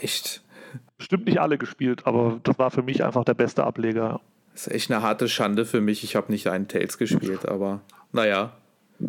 [0.97, 4.21] bestimmt nicht alle gespielt, aber das war für mich einfach der beste Ableger.
[4.53, 6.03] Das ist echt eine harte Schande für mich.
[6.03, 8.53] Ich habe nicht einen Tales gespielt, aber naja,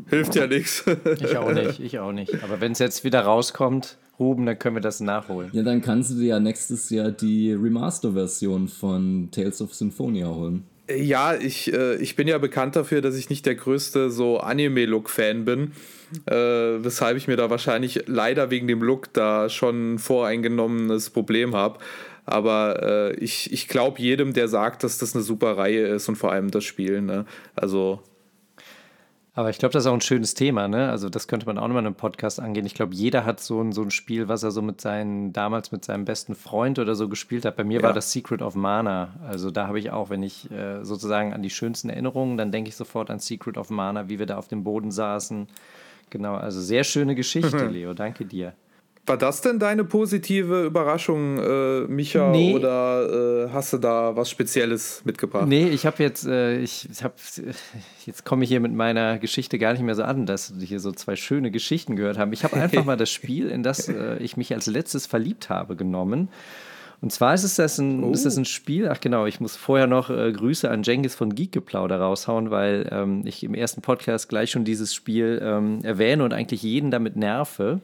[0.09, 0.85] hilft ja nichts.
[1.21, 2.43] Ich auch nicht, ich auch nicht.
[2.45, 5.51] Aber wenn es jetzt wieder rauskommt, Ruben, dann können wir das nachholen.
[5.53, 10.65] Ja, dann kannst du dir ja nächstes Jahr die Remaster-Version von Tales of Symphonia holen.
[10.95, 15.45] Ja, ich, äh, ich bin ja bekannt dafür, dass ich nicht der größte so Anime-Look-Fan
[15.45, 15.73] bin.
[16.27, 21.79] Äh, weshalb ich mir da wahrscheinlich leider wegen dem Look da schon voreingenommenes Problem habe.
[22.27, 26.17] Aber äh, ich, ich glaube jedem, der sagt, dass das eine super Reihe ist und
[26.17, 27.01] vor allem das Spiel.
[27.01, 27.27] Ne?
[27.57, 28.01] Also.
[29.33, 30.91] Aber ich glaube, das ist auch ein schönes Thema, ne?
[30.91, 32.67] Also, das könnte man auch nochmal in einem Podcast angehen.
[32.67, 35.71] Ich glaube, jeder hat so ein, so ein Spiel, was er so mit seinen, damals
[35.71, 37.57] mit seinem besten Freund oder so gespielt hat.
[37.57, 37.83] Bei mir ja.
[37.85, 39.15] war das Secret of Mana.
[39.27, 42.69] Also, da habe ich auch, wenn ich äh, sozusagen an die schönsten Erinnerungen, dann denke
[42.69, 45.47] ich sofort an Secret of Mana, wie wir da auf dem Boden saßen.
[46.11, 47.95] Genau, also sehr schöne Geschichte, Leo.
[47.95, 48.55] Danke dir.
[49.07, 52.31] War das denn deine positive Überraschung, äh, Micha?
[52.31, 52.55] Nee.
[52.55, 55.49] Oder äh, hast du da was Spezielles mitgebracht?
[55.49, 57.15] Nee, ich habe jetzt, äh, ich, ich habe,
[58.07, 60.81] jetzt komme ich hier mit meiner Geschichte gar nicht mehr so an, dass wir hier
[60.81, 62.33] so zwei schöne Geschichten gehört haben.
[62.33, 65.77] Ich habe einfach mal das Spiel, in das äh, ich mich als letztes verliebt habe,
[65.77, 66.29] genommen.
[67.03, 68.13] Und zwar ist es das ein, oh.
[68.13, 71.35] ist das ein Spiel, ach genau, ich muss vorher noch äh, Grüße an Jengis von
[71.35, 76.35] Geekgeplauder raushauen, weil ähm, ich im ersten Podcast gleich schon dieses Spiel ähm, erwähne und
[76.35, 77.81] eigentlich jeden damit nerve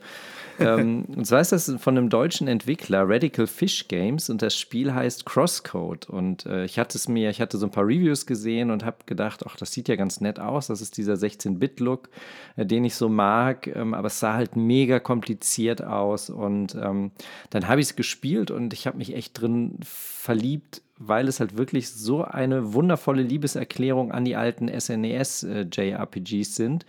[0.58, 4.94] ähm, und zwar ist das von einem deutschen Entwickler, Radical Fish Games, und das Spiel
[4.94, 6.08] heißt Crosscode.
[6.08, 8.98] Und äh, ich hatte es mir, ich hatte so ein paar Reviews gesehen und habe
[9.06, 10.68] gedacht, ach, das sieht ja ganz nett aus.
[10.68, 12.08] Das ist dieser 16-Bit-Look,
[12.56, 16.30] äh, den ich so mag, ähm, aber es sah halt mega kompliziert aus.
[16.30, 17.10] Und ähm,
[17.50, 21.58] dann habe ich es gespielt und ich habe mich echt drin verliebt weil es halt
[21.58, 26.86] wirklich so eine wundervolle Liebeserklärung an die alten SNES-JRPGs äh, sind.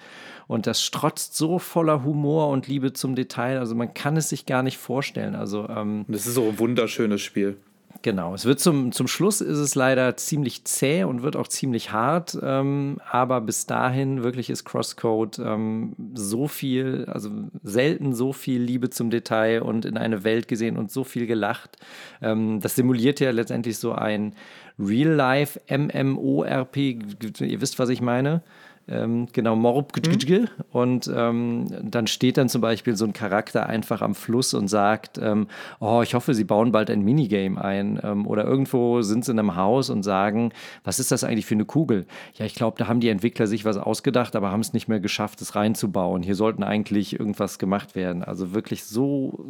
[0.47, 3.59] Und das strotzt so voller Humor und Liebe zum Detail.
[3.59, 5.35] Also man kann es sich gar nicht vorstellen.
[5.35, 7.57] Also, ähm, das ist so ein wunderschönes Spiel.
[8.01, 11.91] Genau, es wird zum, zum Schluss ist es leider ziemlich zäh und wird auch ziemlich
[11.91, 17.29] hart, ähm, aber bis dahin wirklich ist Crosscode ähm, so viel, also
[17.63, 21.77] selten so viel Liebe zum Detail und in eine Welt gesehen und so viel gelacht.
[22.21, 24.35] Ähm, das simuliert ja letztendlich so ein
[24.79, 28.43] Real-Life MMORP, ihr wisst, was ich meine.
[28.89, 29.93] Ähm, genau, Morb.
[29.97, 30.47] Mhm.
[30.71, 35.17] Und ähm, dann steht dann zum Beispiel so ein Charakter einfach am Fluss und sagt,
[35.21, 35.47] ähm,
[35.79, 37.99] oh, ich hoffe, sie bauen bald ein Minigame ein.
[38.01, 41.55] Ähm, oder irgendwo sind sie in einem Haus und sagen, was ist das eigentlich für
[41.55, 42.05] eine Kugel?
[42.35, 45.01] Ja, ich glaube, da haben die Entwickler sich was ausgedacht, aber haben es nicht mehr
[45.01, 46.23] geschafft, es reinzubauen.
[46.23, 48.23] Hier sollten eigentlich irgendwas gemacht werden.
[48.23, 49.45] Also wirklich so,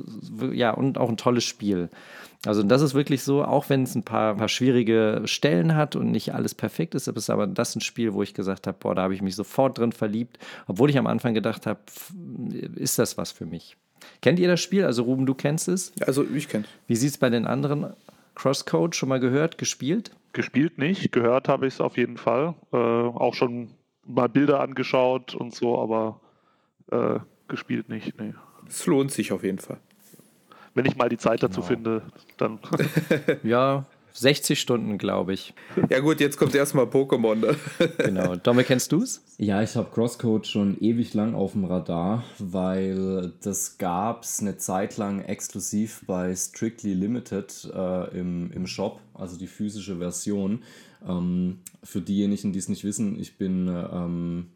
[0.52, 1.90] ja, und auch ein tolles Spiel.
[2.46, 6.12] Also das ist wirklich so, auch wenn es ein paar, paar, schwierige Stellen hat und
[6.12, 9.04] nicht alles perfekt ist, ist aber das ein Spiel, wo ich gesagt habe, boah, da
[9.04, 11.80] habe ich mich sofort drin verliebt, obwohl ich am Anfang gedacht habe,
[12.76, 13.76] ist das was für mich?
[14.22, 14.86] Kennt ihr das Spiel?
[14.86, 15.92] Also Ruben, du kennst es?
[16.06, 17.94] Also ich kenne Wie sieht es bei den anderen?
[18.36, 20.12] Crosscode schon mal gehört, gespielt?
[20.34, 22.54] Gespielt nicht, gehört habe ich es auf jeden Fall.
[22.72, 23.72] Äh, auch schon
[24.06, 26.22] mal Bilder angeschaut und so, aber
[26.92, 28.20] äh, gespielt nicht.
[28.20, 28.34] Nee.
[28.68, 29.80] Es lohnt sich auf jeden Fall
[30.78, 31.68] wenn ich mal die Zeit dazu genau.
[31.68, 32.02] finde,
[32.38, 32.60] dann.
[33.44, 35.54] ja, 60 Stunden, glaube ich.
[35.90, 37.36] Ja, gut, jetzt kommt erstmal Pokémon.
[37.36, 37.56] Ne?
[37.98, 38.36] genau.
[38.36, 39.24] Domme, kennst du es?
[39.38, 44.58] Ja, ich habe Crosscode schon ewig lang auf dem Radar, weil das gab es eine
[44.58, 50.64] Zeit lang exklusiv bei Strictly Limited äh, im, im Shop, also die physische Version.
[51.08, 53.68] Ähm, für diejenigen, die es nicht wissen, ich bin.
[53.68, 54.48] Ähm,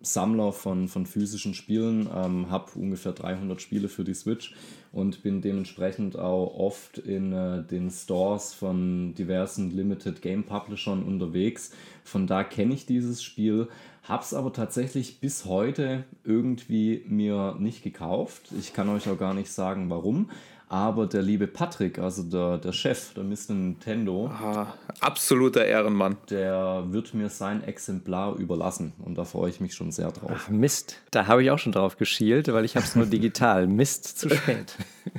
[0.00, 4.54] Sammler von, von physischen Spielen, ähm, habe ungefähr 300 Spiele für die Switch
[4.92, 11.72] und bin dementsprechend auch oft in äh, den Stores von diversen Limited Game Publishern unterwegs.
[12.04, 13.68] Von da kenne ich dieses Spiel,
[14.02, 18.52] habe es aber tatsächlich bis heute irgendwie mir nicht gekauft.
[18.58, 20.30] Ich kann euch auch gar nicht sagen, warum.
[20.68, 23.54] Aber der liebe Patrick, also der, der Chef der Mr.
[23.54, 29.74] Nintendo, Aha, absoluter Ehrenmann, der wird mir sein Exemplar überlassen und da freue ich mich
[29.74, 30.32] schon sehr drauf.
[30.34, 33.66] Ach, Mist, da habe ich auch schon drauf geschielt, weil ich habe es nur digital.
[33.68, 34.74] Mist, zu spät.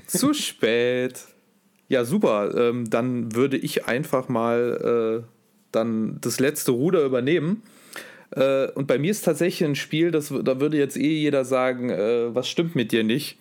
[0.08, 1.24] zu spät.
[1.88, 2.54] Ja, super.
[2.54, 5.28] Ähm, dann würde ich einfach mal äh,
[5.72, 7.64] dann das letzte Ruder übernehmen.
[8.32, 11.90] Äh, und bei mir ist tatsächlich ein Spiel, das, da würde jetzt eh jeder sagen,
[11.90, 13.38] äh, was stimmt mit dir nicht.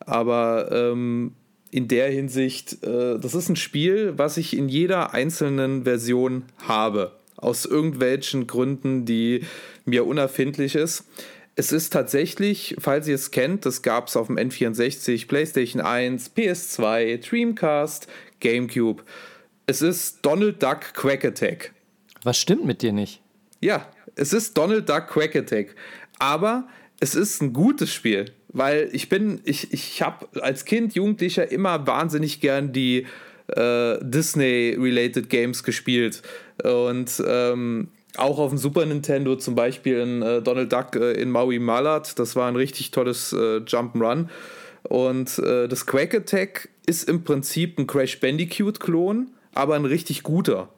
[0.00, 1.34] Aber ähm,
[1.74, 7.18] in der Hinsicht, äh, das ist ein Spiel, was ich in jeder einzelnen Version habe.
[7.34, 9.40] Aus irgendwelchen Gründen, die
[9.84, 11.04] mir unerfindlich ist.
[11.56, 16.36] Es ist tatsächlich, falls ihr es kennt, das gab es auf dem N64, PlayStation 1,
[16.36, 18.06] PS2, Dreamcast,
[18.38, 19.02] GameCube.
[19.66, 21.72] Es ist Donald Duck Quack Attack.
[22.22, 23.20] Was stimmt mit dir nicht?
[23.60, 25.74] Ja, es ist Donald Duck Quack Attack.
[26.20, 26.68] Aber
[27.00, 31.86] es ist ein gutes Spiel weil ich bin, ich, ich habe als Kind, Jugendlicher immer
[31.86, 33.06] wahnsinnig gern die
[33.48, 36.22] äh, Disney-related Games gespielt.
[36.62, 41.30] Und ähm, auch auf dem Super Nintendo zum Beispiel in äh, Donald Duck äh, in
[41.30, 42.18] Maui Malad.
[42.18, 44.28] Das war ein richtig tolles äh, Jump'n'Run.
[44.84, 50.68] Und äh, das Quack Attack ist im Prinzip ein Crash Bandicoot-Klon, aber ein richtig guter.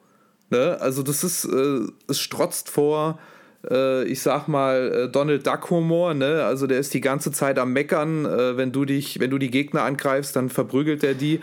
[0.49, 0.77] Ne?
[0.81, 3.19] Also das ist, äh, es strotzt vor
[4.05, 6.43] ich sag mal, äh, Donald Duck-Humor, ne?
[6.45, 8.25] Also der ist die ganze Zeit am Meckern.
[8.25, 11.41] Äh, wenn du dich, wenn du die Gegner angreifst, dann verprügelt er die.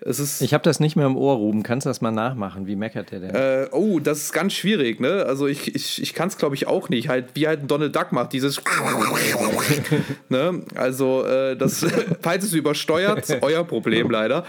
[0.00, 1.62] Es ist ich habe das nicht mehr im Ohr, Ruben.
[1.62, 2.66] Kannst du das mal nachmachen?
[2.66, 3.34] Wie meckert der denn?
[3.34, 5.24] Äh, oh, das ist ganz schwierig, ne?
[5.26, 7.08] Also ich, ich, ich kann es, glaube ich, auch nicht.
[7.08, 8.60] Halt, wie halt ein Donald Duck macht, dieses
[10.28, 10.62] ne?
[10.74, 11.86] Also, äh, das,
[12.20, 14.44] falls es übersteuert, euer Problem leider.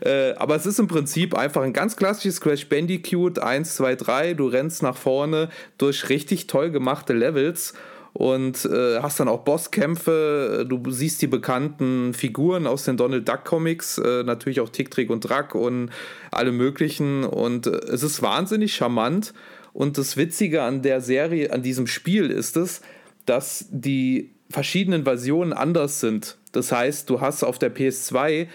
[0.00, 4.34] äh, aber es ist im Prinzip einfach ein ganz klassisches Crash Bandicoot 1, 2, 3.
[4.34, 7.74] Du rennst nach vorne durch richtig toll gemachte Levels
[8.12, 10.66] und äh, hast dann auch Bosskämpfe.
[10.68, 15.10] Du siehst die bekannten Figuren aus den Donald Duck Comics, äh, natürlich auch Tick, Trick
[15.10, 15.90] und Drack und
[16.30, 17.24] alle möglichen.
[17.24, 19.32] Und äh, es ist wahnsinnig charmant.
[19.72, 22.82] Und das Witzige an der Serie, an diesem Spiel ist es,
[23.24, 26.36] dass die verschiedenen Versionen anders sind.
[26.52, 28.48] Das heißt, du hast auf der PS2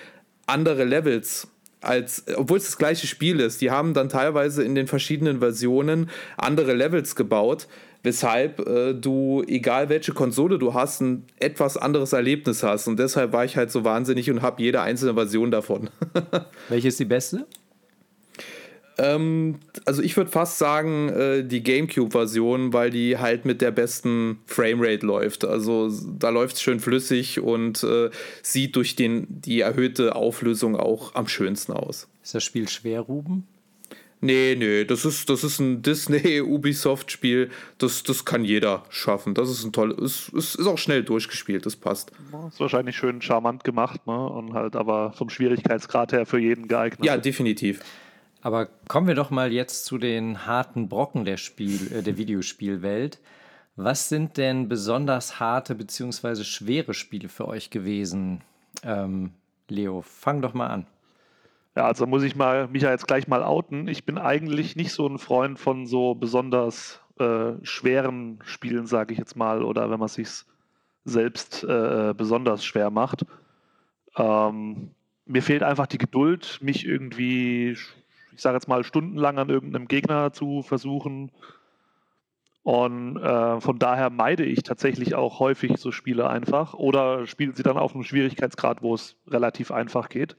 [0.46, 1.48] andere Levels
[1.82, 3.62] als, obwohl es das gleiche Spiel ist.
[3.62, 7.68] Die haben dann teilweise in den verschiedenen Versionen andere Levels gebaut
[8.08, 12.88] weshalb äh, du, egal welche Konsole du hast, ein etwas anderes Erlebnis hast.
[12.88, 15.90] Und deshalb war ich halt so wahnsinnig und habe jede einzelne Version davon.
[16.70, 17.46] Welche ist die beste?
[18.98, 24.40] Ähm, also ich würde fast sagen, äh, die GameCube-Version, weil die halt mit der besten
[24.46, 25.44] Framerate läuft.
[25.44, 28.10] Also da läuft es schön flüssig und äh,
[28.42, 32.08] sieht durch den, die erhöhte Auflösung auch am schönsten aus.
[32.24, 33.46] Ist das Spiel schwer, Ruben?
[34.20, 37.50] Nee, nee, das ist, das ist ein Disney-Ubisoft-Spiel.
[37.78, 39.36] Das, das kann jeder schaffen.
[39.36, 40.32] Das ist ein tolles.
[40.36, 42.12] Es ist, auch schnell durchgespielt, das passt.
[42.48, 44.28] Ist wahrscheinlich schön charmant gemacht, ne?
[44.30, 47.06] Und halt aber vom Schwierigkeitsgrad her für jeden geeignet.
[47.06, 47.82] Ja, definitiv.
[48.42, 53.20] Aber kommen wir doch mal jetzt zu den harten Brocken der Spiel, äh, der Videospielwelt.
[53.76, 56.44] Was sind denn besonders harte bzw.
[56.44, 58.42] schwere Spiele für euch gewesen?
[58.84, 59.34] Ähm,
[59.70, 60.88] Leo, fang doch mal an.
[61.78, 63.88] Ja, also muss ich mal, mich ja jetzt gleich mal outen.
[63.88, 69.20] Ich bin eigentlich nicht so ein Freund von so besonders äh, schweren Spielen, sage ich
[69.20, 70.28] jetzt mal, oder wenn man sich
[71.06, 73.28] selbst äh, besonders schwer macht.
[74.16, 74.90] Ähm,
[75.28, 77.78] mir fehlt einfach die Geduld, mich irgendwie,
[78.34, 81.32] ich sage jetzt mal, stundenlang an irgendeinem Gegner zu versuchen.
[82.64, 87.62] Und äh, von daher meide ich tatsächlich auch häufig so Spiele einfach oder spiele sie
[87.62, 90.38] dann auf einem Schwierigkeitsgrad, wo es relativ einfach geht.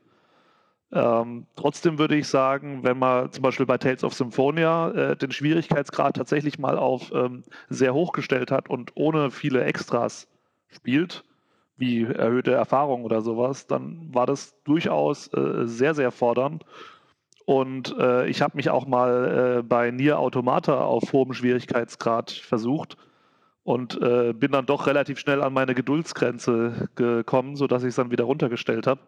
[0.91, 5.33] Ähm, trotzdem würde ich sagen, wenn man zum Beispiel bei Tales of Symphonia äh, den
[5.33, 10.29] Schwierigkeitsgrad tatsächlich mal auf ähm, sehr hoch gestellt hat und ohne viele Extras
[10.69, 11.25] spielt,
[11.77, 16.65] wie erhöhte Erfahrung oder sowas, dann war das durchaus äh, sehr, sehr fordernd.
[17.45, 22.97] Und äh, ich habe mich auch mal äh, bei Nier Automata auf hohem Schwierigkeitsgrad versucht
[23.63, 28.11] und äh, bin dann doch relativ schnell an meine Geduldsgrenze gekommen, sodass ich es dann
[28.11, 29.01] wieder runtergestellt habe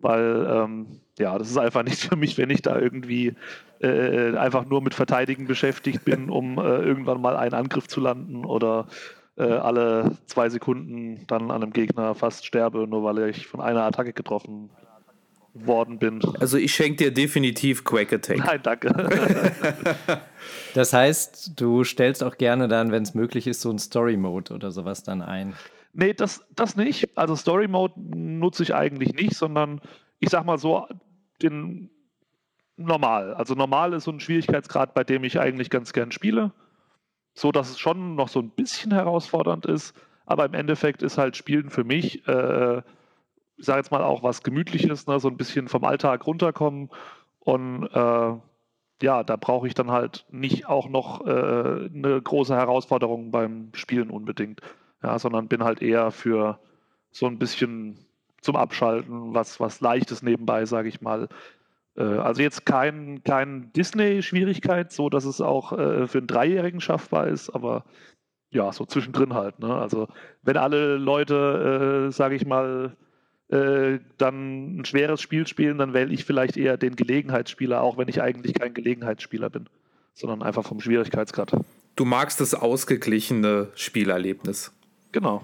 [0.00, 0.86] weil ähm,
[1.18, 3.34] ja, das ist einfach nichts für mich, wenn ich da irgendwie
[3.80, 8.44] äh, einfach nur mit Verteidigen beschäftigt bin, um äh, irgendwann mal einen Angriff zu landen
[8.44, 8.86] oder
[9.36, 13.82] äh, alle zwei Sekunden dann an einem Gegner fast sterbe, nur weil ich von einer
[13.82, 14.70] Attacke getroffen
[15.54, 16.20] worden bin.
[16.38, 18.38] Also ich schenke dir definitiv Quake Attack.
[18.38, 18.92] Nein, danke.
[20.74, 24.54] das heißt, du stellst auch gerne dann, wenn es möglich ist, so ein Story Mode
[24.54, 25.54] oder sowas dann ein.
[25.92, 27.16] Nee, das, das nicht.
[27.18, 29.80] Also Story Mode nutze ich eigentlich nicht, sondern
[30.20, 30.86] ich sag mal so,
[31.42, 31.90] den
[32.76, 33.34] normal.
[33.34, 36.52] Also normal ist so ein Schwierigkeitsgrad, bei dem ich eigentlich ganz gern spiele.
[37.34, 39.94] So dass es schon noch so ein bisschen herausfordernd ist,
[40.26, 42.78] aber im Endeffekt ist halt Spielen für mich, äh,
[43.56, 45.20] ich sage jetzt mal auch was Gemütliches, ne?
[45.20, 46.90] so ein bisschen vom Alltag runterkommen.
[47.40, 48.34] Und äh,
[49.02, 54.10] ja, da brauche ich dann halt nicht auch noch äh, eine große Herausforderung beim Spielen
[54.10, 54.60] unbedingt
[55.02, 56.58] ja, sondern bin halt eher für
[57.10, 57.96] so ein bisschen
[58.40, 61.28] zum Abschalten, was, was Leichtes nebenbei, sage ich mal.
[61.96, 67.28] Äh, also jetzt kein, kein Disney-Schwierigkeit, so dass es auch äh, für einen Dreijährigen schaffbar
[67.28, 67.84] ist, aber
[68.50, 69.58] ja, so zwischendrin halt.
[69.58, 69.74] Ne?
[69.74, 70.08] Also
[70.42, 72.96] wenn alle Leute, äh, sage ich mal,
[73.48, 78.08] äh, dann ein schweres Spiel spielen, dann wähle ich vielleicht eher den Gelegenheitsspieler, auch wenn
[78.08, 79.68] ich eigentlich kein Gelegenheitsspieler bin,
[80.14, 81.52] sondern einfach vom Schwierigkeitsgrad.
[81.96, 84.72] Du magst das ausgeglichene Spielerlebnis.
[85.12, 85.42] Genau.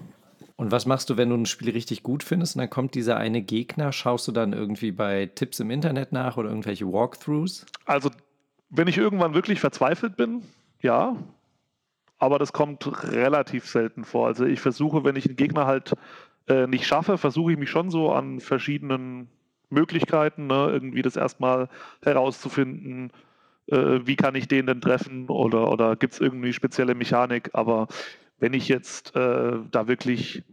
[0.55, 3.17] Und was machst du, wenn du ein Spiel richtig gut findest und dann kommt dieser
[3.17, 3.91] eine Gegner?
[3.91, 7.65] Schaust du dann irgendwie bei Tipps im Internet nach oder irgendwelche Walkthroughs?
[7.85, 8.09] Also,
[8.69, 10.41] wenn ich irgendwann wirklich verzweifelt bin,
[10.81, 11.15] ja.
[12.17, 14.25] Aber das kommt relativ selten vor.
[14.25, 15.93] Also, ich versuche, wenn ich einen Gegner halt
[16.47, 19.29] äh, nicht schaffe, versuche ich mich schon so an verschiedenen
[19.69, 21.69] Möglichkeiten, ne, irgendwie das erstmal
[22.01, 23.11] herauszufinden,
[23.67, 27.51] äh, wie kann ich den denn treffen oder, oder gibt es irgendwie spezielle Mechanik.
[27.53, 27.87] Aber
[28.39, 30.43] wenn ich jetzt äh, da wirklich,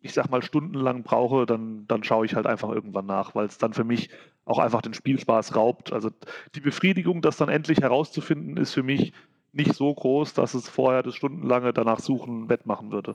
[0.00, 3.58] ich sag mal, stundenlang brauche, dann, dann schaue ich halt einfach irgendwann nach, weil es
[3.58, 4.10] dann für mich
[4.44, 5.92] auch einfach den Spielspaß raubt.
[5.92, 6.10] Also
[6.54, 9.12] die Befriedigung, das dann endlich herauszufinden, ist für mich
[9.52, 13.14] nicht so groß, dass es vorher das stundenlange danach suchen wettmachen würde.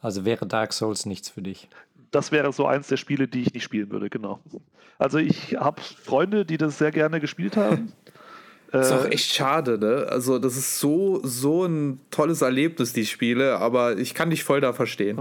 [0.00, 1.68] Also wäre Dark Souls nichts für dich?
[2.10, 4.40] Das wäre so eins der Spiele, die ich nicht spielen würde, genau.
[4.98, 7.92] Also ich habe Freunde, die das sehr gerne gespielt haben.
[8.72, 10.06] Das ist auch äh, echt schade, ne?
[10.08, 14.60] Also, das ist so, so ein tolles Erlebnis, die Spiele, aber ich kann dich voll
[14.60, 15.20] da verstehen.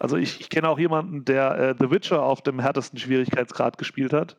[0.00, 4.12] Also, ich, ich kenne auch jemanden, der äh, The Witcher auf dem härtesten Schwierigkeitsgrad gespielt
[4.12, 4.36] hat.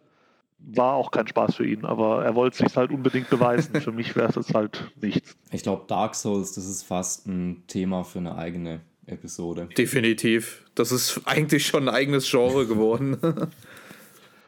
[0.60, 3.82] War auch kein Spaß für ihn, aber er wollte sich halt unbedingt beweisen.
[3.82, 5.36] für mich wäre das halt nichts.
[5.52, 9.70] Ich glaube, Dark Souls, das ist fast ein Thema für eine eigene Episode.
[9.78, 10.66] Definitiv.
[10.76, 13.18] Das ist eigentlich schon ein eigenes Genre geworden.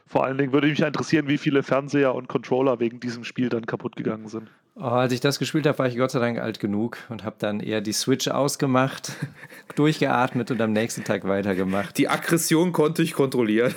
[0.06, 3.66] Vor allen Dingen würde mich interessieren, wie viele Fernseher und Controller wegen diesem Spiel dann
[3.66, 4.50] kaputt gegangen sind.
[4.76, 7.36] Oh, als ich das gespielt habe, war ich Gott sei Dank alt genug und habe
[7.38, 9.12] dann eher die Switch ausgemacht,
[9.76, 11.96] durchgeatmet und am nächsten Tag weitergemacht.
[11.96, 13.74] Die Aggression konnte ich kontrollieren.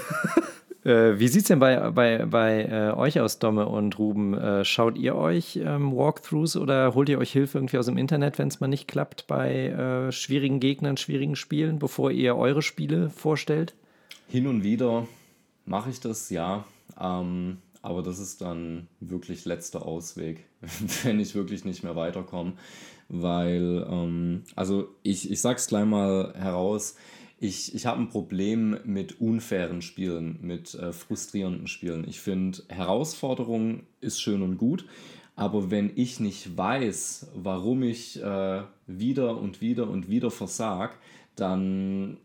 [0.84, 4.34] Äh, wie sieht es denn bei, bei, bei äh, euch aus, Domme und Ruben?
[4.34, 8.39] Äh, schaut ihr euch ähm, Walkthroughs oder holt ihr euch Hilfe irgendwie aus dem Internet,
[8.39, 13.09] wenn es mal nicht klappt bei äh, schwierigen Gegnern, schwierigen Spielen, bevor ihr eure Spiele
[13.09, 13.75] vorstellt?
[14.30, 15.07] Hin und wieder
[15.68, 16.65] mache ich das, ja.
[16.99, 20.45] Ähm, aber das ist dann wirklich letzter Ausweg,
[21.03, 22.53] wenn ich wirklich nicht mehr weiterkomme.
[23.09, 26.95] Weil, ähm, also ich, ich sag's gleich mal heraus,
[27.39, 32.07] ich, ich habe ein Problem mit unfairen Spielen, mit äh, frustrierenden Spielen.
[32.07, 34.86] Ich finde, Herausforderung ist schön und gut,
[35.36, 40.97] Aber wenn ich nicht weiß, warum ich äh, wieder und wieder und wieder versag,
[41.36, 42.18] dann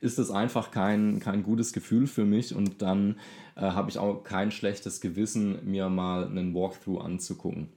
[0.00, 3.16] ist es einfach kein, kein gutes Gefühl für mich und dann
[3.54, 7.68] äh, habe ich auch kein schlechtes Gewissen, mir mal einen Walkthrough anzugucken.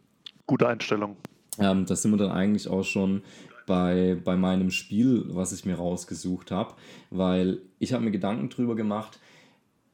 [0.47, 1.17] Gute Einstellung.
[1.59, 3.21] Ähm, da sind wir dann eigentlich auch schon
[3.65, 6.73] bei, bei meinem Spiel, was ich mir rausgesucht habe,
[7.09, 9.19] weil ich habe mir Gedanken drüber gemacht,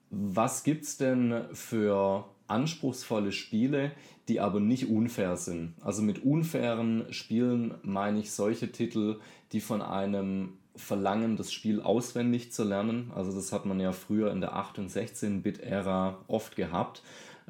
[0.10, 3.92] was gibt es denn für anspruchsvolle Spiele,
[4.28, 5.74] die aber nicht unfair sind.
[5.82, 9.20] Also mit unfairen Spielen meine ich solche Titel,
[9.52, 13.12] die von einem verlangen, das Spiel auswendig zu lernen.
[13.16, 17.04] Also das hat man ja früher in der 8- und 16-Bit-Ära oft gehabt.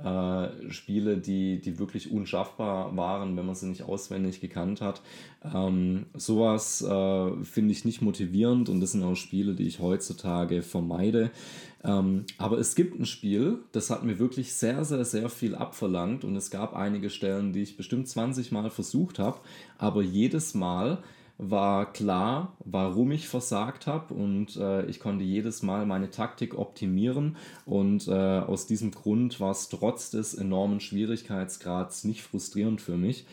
[0.04, 5.02] Äh, Spiele, die, die wirklich unschaffbar waren, wenn man sie nicht auswendig gekannt hat.
[5.44, 10.62] Ähm, sowas äh, finde ich nicht motivierend und das sind auch Spiele, die ich heutzutage
[10.62, 11.32] vermeide.
[11.84, 16.24] Ähm, aber es gibt ein Spiel, das hat mir wirklich sehr, sehr, sehr viel abverlangt
[16.24, 19.40] und es gab einige Stellen, die ich bestimmt 20 Mal versucht habe,
[19.78, 21.00] aber jedes Mal
[21.40, 27.38] war klar, warum ich versagt habe und äh, ich konnte jedes Mal meine Taktik optimieren
[27.66, 33.26] und äh, aus diesem Grund war es trotz des enormen Schwierigkeitsgrads nicht frustrierend für mich.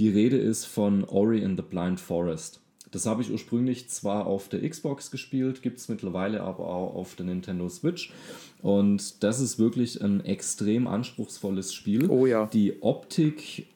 [0.00, 2.60] Die Rede ist von Ori in the Blind Forest.
[2.90, 7.14] Das habe ich ursprünglich zwar auf der Xbox gespielt, gibt es mittlerweile aber auch auf
[7.14, 8.12] der Nintendo Switch.
[8.60, 12.10] Und das ist wirklich ein extrem anspruchsvolles Spiel.
[12.10, 12.46] Oh ja.
[12.46, 13.68] Die Optik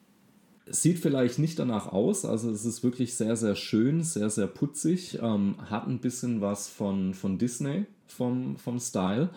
[0.68, 5.18] Sieht vielleicht nicht danach aus, also es ist wirklich sehr, sehr schön, sehr, sehr putzig,
[5.22, 9.30] ähm, hat ein bisschen was von, von Disney vom, vom Style.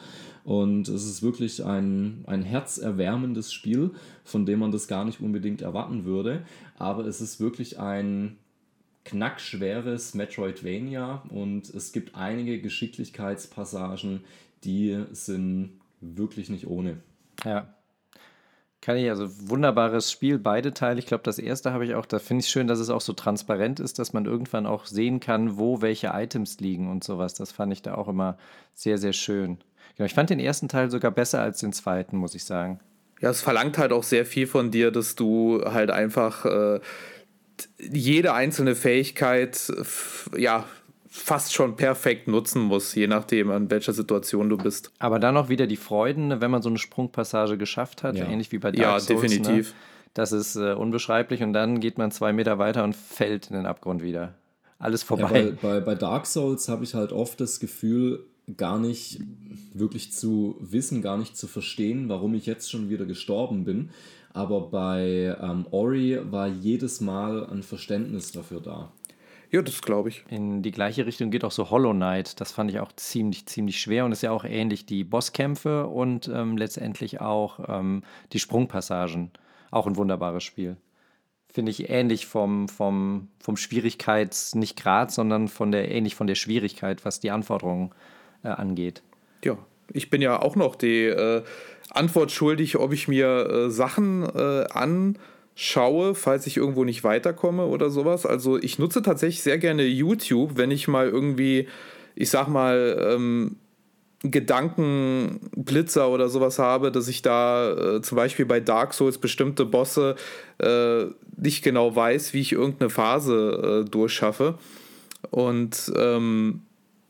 [0.43, 3.91] Und es ist wirklich ein, ein herzerwärmendes Spiel,
[4.23, 6.43] von dem man das gar nicht unbedingt erwarten würde,
[6.77, 8.37] aber es ist wirklich ein
[9.05, 14.21] knackschweres Metroidvania und es gibt einige Geschicklichkeitspassagen,
[14.63, 16.97] die sind wirklich nicht ohne.
[17.43, 17.73] Ja,
[18.81, 20.99] kann ich, also wunderbares Spiel, beide Teile.
[20.99, 23.13] Ich glaube, das erste habe ich auch, da finde ich schön, dass es auch so
[23.13, 27.33] transparent ist, dass man irgendwann auch sehen kann, wo welche Items liegen und sowas.
[27.33, 28.37] Das fand ich da auch immer
[28.73, 29.57] sehr, sehr schön.
[29.97, 32.79] Genau, ich fand den ersten Teil sogar besser als den zweiten, muss ich sagen.
[33.19, 36.79] Ja, es verlangt halt auch sehr viel von dir, dass du halt einfach äh,
[37.77, 39.73] jede einzelne Fähigkeit
[40.37, 40.63] ja
[41.09, 44.91] fast schon perfekt nutzen muss, je nachdem, an welcher Situation du bist.
[44.99, 48.25] Aber dann auch wieder die Freuden, ne, wenn man so eine Sprungpassage geschafft hat, ja.
[48.25, 49.09] ähnlich wie bei Dark ja, Souls.
[49.09, 49.69] Ja, definitiv.
[49.69, 49.75] Ne?
[50.13, 53.65] Das ist äh, unbeschreiblich und dann geht man zwei Meter weiter und fällt in den
[53.65, 54.35] Abgrund wieder.
[54.77, 55.41] Alles vorbei.
[55.41, 58.25] Ja, bei, bei Dark Souls habe ich halt oft das Gefühl,
[58.57, 59.19] gar nicht
[59.73, 63.89] wirklich zu wissen, gar nicht zu verstehen, warum ich jetzt schon wieder gestorben bin.
[64.33, 68.91] Aber bei ähm, Ori war jedes Mal ein Verständnis dafür da.
[69.51, 70.25] Ja, das glaube ich.
[70.29, 72.39] In die gleiche Richtung geht auch so Hollow Knight.
[72.39, 76.29] Das fand ich auch ziemlich, ziemlich schwer und ist ja auch ähnlich die Bosskämpfe und
[76.31, 79.31] ähm, letztendlich auch ähm, die Sprungpassagen.
[79.71, 80.77] Auch ein wunderbares Spiel.
[81.51, 86.35] Finde ich ähnlich vom, vom, vom Schwierigkeits, nicht Grad, sondern von der, ähnlich von der
[86.35, 87.89] Schwierigkeit, was die Anforderungen
[88.43, 89.01] äh, angeht.
[89.43, 89.57] Ja,
[89.91, 91.43] ich bin ja auch noch die äh,
[91.89, 95.17] Antwort schuldig, ob ich mir äh, Sachen äh, an
[95.61, 98.25] schaue, falls ich irgendwo nicht weiterkomme oder sowas.
[98.25, 101.67] Also ich nutze tatsächlich sehr gerne YouTube, wenn ich mal irgendwie,
[102.15, 103.57] ich sag mal, ähm,
[104.23, 110.15] Gedankenblitzer oder sowas habe, dass ich da äh, zum Beispiel bei Dark Souls bestimmte Bosse
[110.59, 114.57] äh, nicht genau weiß, wie ich irgendeine Phase äh, durchschaffe.
[115.29, 116.61] Und ähm,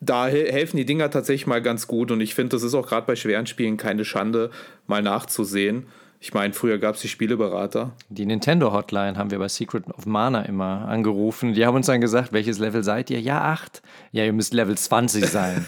[0.02, 3.06] da helfen die Dinger tatsächlich mal ganz gut und ich finde, das ist auch gerade
[3.06, 4.50] bei schweren Spielen keine Schande,
[4.88, 5.86] mal nachzusehen.
[6.22, 7.94] Ich meine, früher gab es die Spieleberater.
[8.10, 11.54] Die Nintendo Hotline haben wir bei Secret of Mana immer angerufen.
[11.54, 13.22] Die haben uns dann gesagt, welches Level seid ihr?
[13.22, 13.82] Ja, 8.
[14.12, 15.66] Ja, ihr müsst Level 20 sein.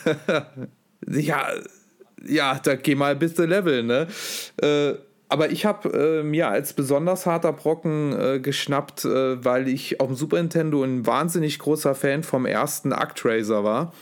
[1.07, 1.47] ja,
[2.25, 4.07] ja, da geh mal bis zu Level, ne?
[4.61, 4.95] Äh,
[5.29, 10.07] aber ich habe äh, mir als besonders harter Brocken äh, geschnappt, äh, weil ich auf
[10.07, 13.93] dem Super Nintendo ein wahnsinnig großer Fan vom ersten Actraiser war.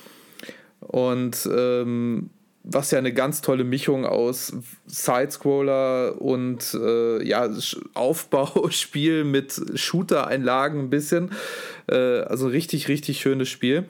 [0.79, 2.31] Und ähm,
[2.63, 4.53] was ja eine ganz tolle Mischung aus
[4.85, 7.49] Sidescroller und äh, ja,
[7.93, 11.31] Aufbauspiel mit Shooter-Einlagen ein bisschen.
[11.87, 13.85] Äh, also richtig, richtig schönes Spiel.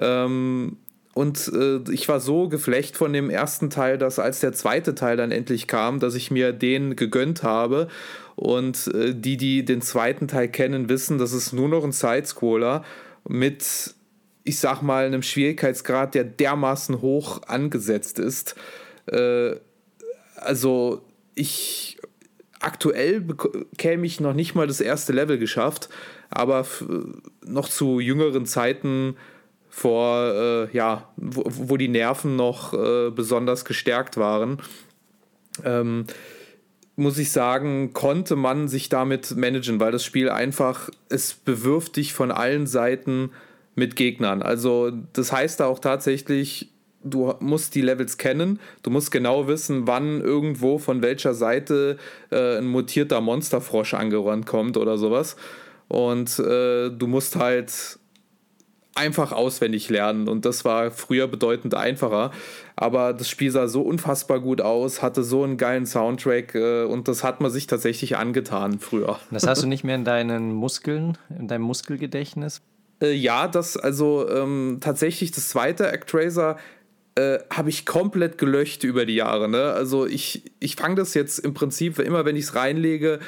[0.00, 0.76] Ähm,
[1.14, 5.16] und äh, ich war so geflecht von dem ersten Teil, dass als der zweite Teil
[5.16, 7.88] dann endlich kam, dass ich mir den gegönnt habe.
[8.36, 12.84] Und äh, die, die den zweiten Teil kennen, wissen, das ist nur noch ein Sidescroller
[13.26, 13.94] mit
[14.48, 18.54] ich sag mal, einem Schwierigkeitsgrad, der dermaßen hoch angesetzt ist.
[19.06, 19.56] Äh,
[20.36, 21.02] also
[21.34, 21.98] ich
[22.60, 23.24] aktuell
[23.76, 25.90] käme ich noch nicht mal das erste Level geschafft,
[26.30, 26.66] aber
[27.44, 29.16] noch zu jüngeren Zeiten
[29.68, 34.62] vor, äh, ja, wo, wo, die Nerven noch äh, besonders gestärkt waren.
[35.62, 36.06] Ähm,
[36.96, 42.12] muss ich sagen, konnte man sich damit managen, weil das Spiel einfach, es bewirft dich
[42.12, 43.30] von allen Seiten
[43.78, 44.42] mit Gegnern.
[44.42, 46.70] Also das heißt auch tatsächlich,
[47.02, 51.96] du musst die Levels kennen, du musst genau wissen, wann irgendwo von welcher Seite
[52.30, 55.36] äh, ein mutierter Monsterfrosch angerannt kommt oder sowas.
[55.86, 57.98] Und äh, du musst halt
[58.94, 62.32] einfach auswendig lernen und das war früher bedeutend einfacher.
[62.74, 67.06] Aber das Spiel sah so unfassbar gut aus, hatte so einen geilen Soundtrack äh, und
[67.06, 69.18] das hat man sich tatsächlich angetan früher.
[69.30, 72.60] Das hast du nicht mehr in deinen Muskeln, in deinem Muskelgedächtnis?
[73.00, 76.56] Äh, ja, das also ähm, tatsächlich das zweite Actraiser
[77.14, 79.48] äh, habe ich komplett gelöscht über die Jahre.
[79.48, 79.72] Ne?
[79.72, 83.20] Also ich, ich fange das jetzt im Prinzip immer, wenn ich es reinlege,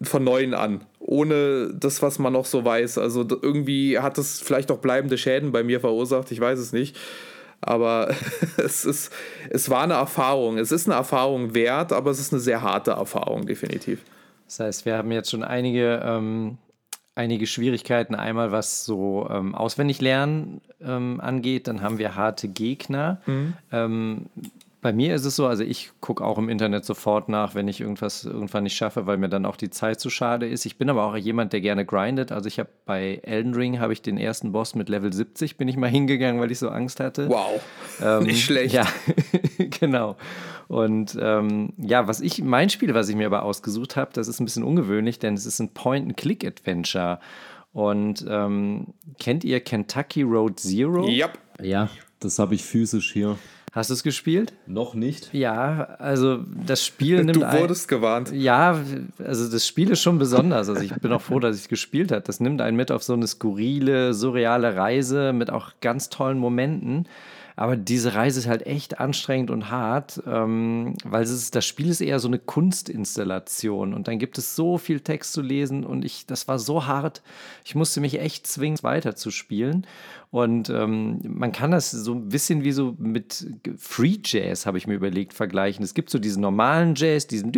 [0.00, 2.98] von neuem an, ohne das, was man noch so weiß.
[2.98, 6.96] Also irgendwie hat es vielleicht auch bleibende Schäden bei mir verursacht, ich weiß es nicht.
[7.60, 8.14] Aber
[8.56, 9.12] es, ist,
[9.50, 10.58] es war eine Erfahrung.
[10.58, 14.02] Es ist eine Erfahrung wert, aber es ist eine sehr harte Erfahrung, definitiv.
[14.46, 16.58] Das heißt, wir haben jetzt schon einige, ähm,
[17.18, 18.14] einige Schwierigkeiten.
[18.14, 23.20] Einmal, was so ähm, Auswendiglernen ähm, angeht, dann haben wir harte Gegner.
[23.26, 23.54] Mhm.
[23.72, 24.26] Ähm,
[24.88, 27.82] bei mir ist es so, also ich gucke auch im Internet sofort nach, wenn ich
[27.82, 30.64] irgendwas irgendwann nicht schaffe, weil mir dann auch die Zeit zu schade ist.
[30.64, 32.32] Ich bin aber auch jemand, der gerne grindet.
[32.32, 35.68] Also ich habe bei Elden Ring habe ich den ersten Boss mit Level 70 bin
[35.68, 37.28] ich mal hingegangen, weil ich so Angst hatte.
[37.28, 37.60] Wow,
[38.02, 38.72] ähm, nicht schlecht.
[38.72, 38.86] Ja,
[39.78, 40.16] genau.
[40.68, 44.40] Und ähm, ja, was ich mein Spiel, was ich mir aber ausgesucht habe, das ist
[44.40, 47.20] ein bisschen ungewöhnlich, denn es ist ein Point-and-Click-Adventure.
[47.74, 51.06] Und ähm, kennt ihr Kentucky Road Zero?
[51.06, 51.38] Yep.
[51.60, 53.36] Ja, das habe ich physisch hier.
[53.72, 54.54] Hast du es gespielt?
[54.66, 55.32] Noch nicht.
[55.32, 57.36] Ja, also das Spiel nimmt.
[57.36, 58.32] Du wurdest ein, gewarnt.
[58.32, 58.80] Ja,
[59.24, 60.68] also das Spiel ist schon besonders.
[60.68, 62.22] Also ich bin auch froh, dass ich es gespielt habe.
[62.22, 67.06] Das nimmt einen mit auf so eine skurrile, surreale Reise mit auch ganz tollen Momenten.
[67.58, 71.88] Aber diese Reise ist halt echt anstrengend und hart, ähm, weil es ist, das Spiel
[71.88, 76.04] ist eher so eine Kunstinstallation und dann gibt es so viel Text zu lesen und
[76.04, 77.20] ich, das war so hart.
[77.64, 79.30] Ich musste mich echt zwingen, weiter zu.
[80.30, 83.46] Und ähm, man kann das so ein bisschen wie so mit
[83.76, 85.82] Free Jazz, habe ich mir überlegt, vergleichen.
[85.84, 87.50] Es gibt so diesen normalen Jazz, diesen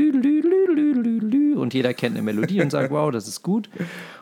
[1.56, 3.68] und jeder kennt eine Melodie und sagt, wow, das ist gut.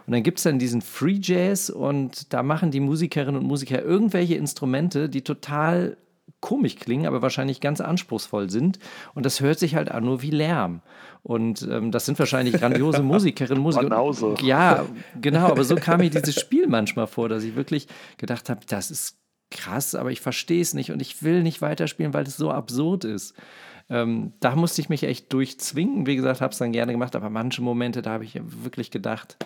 [0.07, 3.83] Und dann gibt es dann diesen Free Jazz und da machen die Musikerinnen und Musiker
[3.83, 5.97] irgendwelche Instrumente, die total
[6.41, 8.79] komisch klingen, aber wahrscheinlich ganz anspruchsvoll sind.
[9.15, 10.83] Und das hört sich halt an nur wie Lärm.
[11.23, 13.89] Und ähm, das sind wahrscheinlich grandiose Musikerinnen, Musiker.
[13.89, 14.35] Banause.
[14.43, 14.87] Ja,
[15.21, 17.89] genau, aber so kam mir dieses Spiel manchmal vor, dass ich wirklich
[18.19, 19.19] gedacht habe, das ist
[19.51, 23.05] krass, aber ich verstehe es nicht und ich will nicht weiterspielen, weil es so absurd
[23.05, 23.35] ist.
[23.91, 26.07] Ähm, da musste ich mich echt durchzwingen.
[26.07, 29.37] Wie gesagt, habe es dann gerne gemacht, aber manche Momente, da habe ich wirklich gedacht,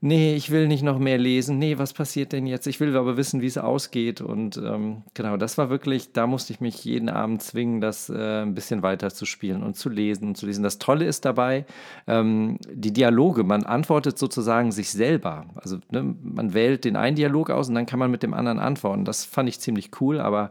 [0.00, 2.66] nee, ich will nicht noch mehr lesen, nee, was passiert denn jetzt?
[2.66, 4.20] Ich will aber wissen, wie es ausgeht.
[4.20, 8.42] Und ähm, genau, das war wirklich, da musste ich mich jeden Abend zwingen, das äh,
[8.42, 10.62] ein bisschen weiter zu spielen und zu lesen und zu lesen.
[10.62, 11.66] Das Tolle ist dabei,
[12.06, 15.46] ähm, die Dialoge, man antwortet sozusagen sich selber.
[15.56, 18.58] Also ne, man wählt den einen Dialog aus und dann kann man mit dem anderen
[18.58, 19.04] antworten.
[19.04, 20.50] Das fand ich ziemlich cool, aber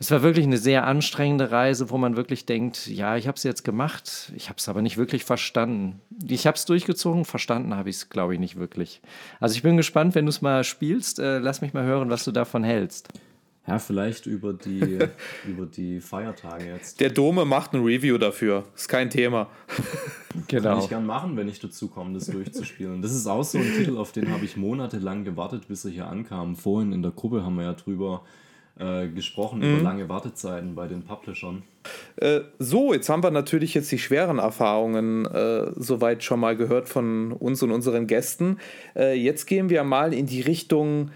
[0.00, 3.42] es war wirklich eine sehr anstrengende Reise, wo man wirklich denkt, ja, ich habe es
[3.42, 6.00] jetzt gemacht, ich habe es aber nicht wirklich verstanden.
[6.26, 9.02] Ich habe es durchgezogen, verstanden habe ich es, glaube ich, nicht wirklich.
[9.40, 12.24] Also ich bin gespannt, wenn du es mal spielst, äh, lass mich mal hören, was
[12.24, 13.10] du davon hältst.
[13.66, 15.00] Ja, vielleicht über die,
[15.46, 16.98] über die Feiertage jetzt.
[16.98, 18.64] Der Dome macht ein Review dafür.
[18.74, 19.48] Ist kein Thema.
[20.46, 20.74] Genau.
[20.74, 23.02] Kann ich gern machen, wenn ich dazu komme, das durchzuspielen.
[23.02, 26.06] Das ist auch so ein Titel, auf den habe ich monatelang gewartet, bis er hier
[26.06, 26.54] ankam.
[26.54, 28.22] Vorhin in der Gruppe haben wir ja drüber
[28.80, 29.74] äh, gesprochen mhm.
[29.74, 31.62] über lange Wartezeiten bei den Publishern.
[32.16, 36.88] Äh, so, jetzt haben wir natürlich jetzt die schweren Erfahrungen äh, soweit schon mal gehört
[36.88, 38.58] von uns und unseren Gästen.
[38.96, 41.10] Äh, jetzt gehen wir mal in die Richtung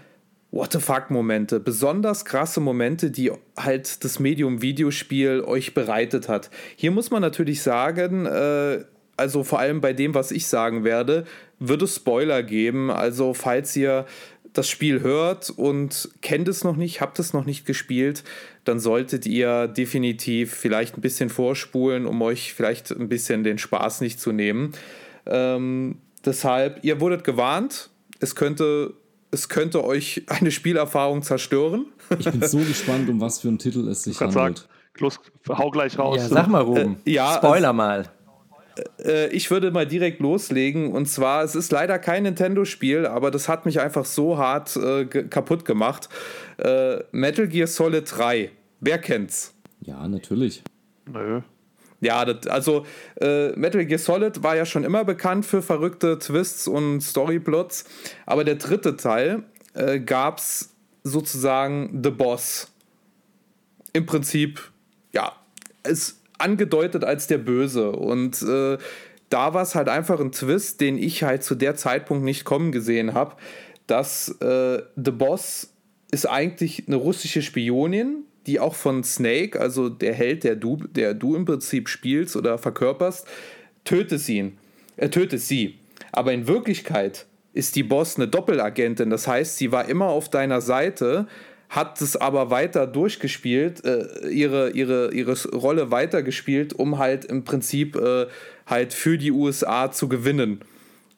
[0.51, 6.49] What the fuck Momente, besonders krasse Momente, die halt das Medium Videospiel euch bereitet hat.
[6.77, 8.85] Hier muss man natürlich sagen, äh,
[9.17, 11.25] also vor allem bei dem, was ich sagen werde,
[11.59, 12.91] wird es Spoiler geben.
[12.91, 14.05] Also falls ihr
[14.57, 18.23] das Spiel hört und kennt es noch nicht, habt es noch nicht gespielt,
[18.63, 24.01] dann solltet ihr definitiv vielleicht ein bisschen vorspulen, um euch vielleicht ein bisschen den Spaß
[24.01, 24.71] nicht zu nehmen.
[25.25, 27.89] Ähm, deshalb, ihr wurdet gewarnt,
[28.19, 28.93] es könnte,
[29.31, 31.87] es könnte euch eine Spielerfahrung zerstören.
[32.17, 34.59] Ich bin so gespannt, um was für einen Titel es sich handelt.
[34.59, 36.17] Sagen, los, hau gleich raus.
[36.17, 36.97] Ja, sag mal, Ruben.
[37.05, 38.09] Äh, ja, Spoiler mal.
[39.03, 40.91] Äh, ich würde mal direkt loslegen.
[40.91, 45.05] Und zwar, es ist leider kein Nintendo-Spiel, aber das hat mich einfach so hart äh,
[45.05, 46.09] kaputt gemacht.
[46.57, 48.51] Äh, Metal Gear Solid 3.
[48.79, 49.53] Wer kennt's?
[49.81, 50.63] Ja, natürlich.
[51.11, 51.41] Nö.
[52.01, 52.85] Ja, das, also
[53.19, 57.85] äh, Metal Gear Solid war ja schon immer bekannt für verrückte Twists und Storyplots,
[58.25, 62.71] aber der dritte Teil äh, gab's sozusagen The Boss.
[63.93, 64.71] Im Prinzip,
[65.13, 65.31] ja,
[65.83, 67.91] es angedeutet als der Böse.
[67.91, 68.77] Und äh,
[69.29, 72.71] da war es halt einfach ein Twist, den ich halt zu der Zeitpunkt nicht kommen
[72.71, 73.35] gesehen habe,
[73.87, 75.73] dass äh, The Boss
[76.11, 81.13] ist eigentlich eine russische Spionin, die auch von Snake, also der Held, der du, der
[81.13, 83.27] du im Prinzip spielst oder verkörperst,
[83.83, 84.57] tötet ihn.
[84.97, 85.79] Er tötet sie.
[86.11, 89.09] Aber in Wirklichkeit ist die Boss eine Doppelagentin.
[89.09, 91.27] Das heißt, sie war immer auf deiner Seite,
[91.69, 97.95] hat es aber weiter durchgespielt, äh, ihre, ihre, ihre Rolle weitergespielt, um halt im Prinzip
[97.95, 98.27] äh,
[98.65, 100.61] halt für die USA zu gewinnen.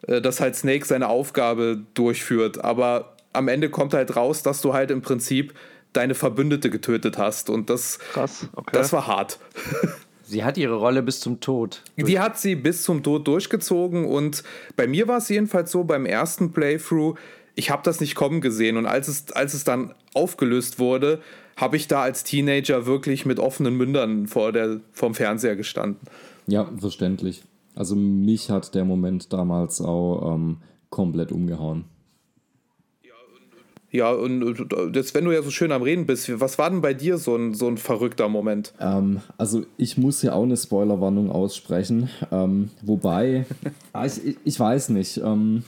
[0.07, 2.63] Äh, dass halt Snake seine Aufgabe durchführt.
[2.63, 5.53] Aber am Ende kommt halt raus, dass du halt im Prinzip
[5.93, 7.49] deine Verbündete getötet hast.
[7.49, 8.71] Und das, Krass, okay.
[8.73, 9.39] das war hart.
[10.23, 11.83] Sie hat ihre Rolle bis zum Tod.
[11.95, 14.43] Die hat sie bis zum Tod durchgezogen und
[14.75, 17.17] bei mir war es jedenfalls so beim ersten Playthrough,
[17.57, 21.19] ich habe das nicht kommen gesehen und als es, als es dann aufgelöst wurde,
[21.55, 25.99] habe ich da als Teenager wirklich mit offenen Mündern vor der, vorm Fernseher gestanden.
[26.45, 27.43] Ja, verständlich.
[27.73, 30.57] Also mich hat der Moment damals auch ähm,
[30.91, 31.85] komplett umgehauen.
[33.89, 36.93] Ja, und das, wenn du ja so schön am Reden bist, was war denn bei
[36.93, 38.73] dir so ein, so ein verrückter Moment?
[38.79, 42.09] Ähm, also ich muss ja auch eine Spoilerwarnung aussprechen.
[42.31, 43.45] Ähm, wobei,
[43.93, 45.63] ah, ich, ich weiß nicht, ähm,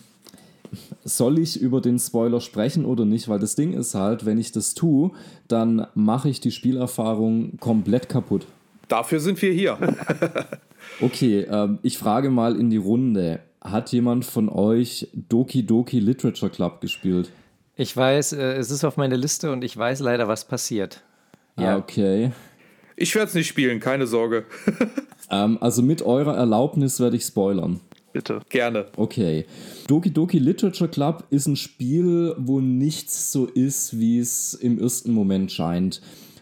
[1.03, 3.29] soll ich über den Spoiler sprechen oder nicht?
[3.29, 5.11] Weil das Ding ist halt, wenn ich das tue,
[5.47, 8.45] dann mache ich die Spielerfahrung komplett kaputt.
[8.87, 9.77] Dafür sind wir hier.
[11.01, 13.39] okay, ähm, ich frage mal in die Runde.
[13.61, 17.29] Hat jemand von euch Doki Doki Literature Club gespielt?
[17.75, 21.03] Ich weiß, äh, es ist auf meiner Liste und ich weiß leider, was passiert.
[21.57, 22.31] Ja, okay.
[22.95, 24.45] Ich werde es nicht spielen, keine Sorge.
[25.31, 27.79] ähm, also mit eurer Erlaubnis werde ich spoilern.
[28.11, 28.41] Bitte.
[28.49, 28.87] Gerne.
[28.97, 29.45] Okay.
[29.87, 35.13] Doki Doki Literature Club ist ein Spiel, wo nichts so ist, wie es im ersten
[35.13, 36.01] Moment scheint.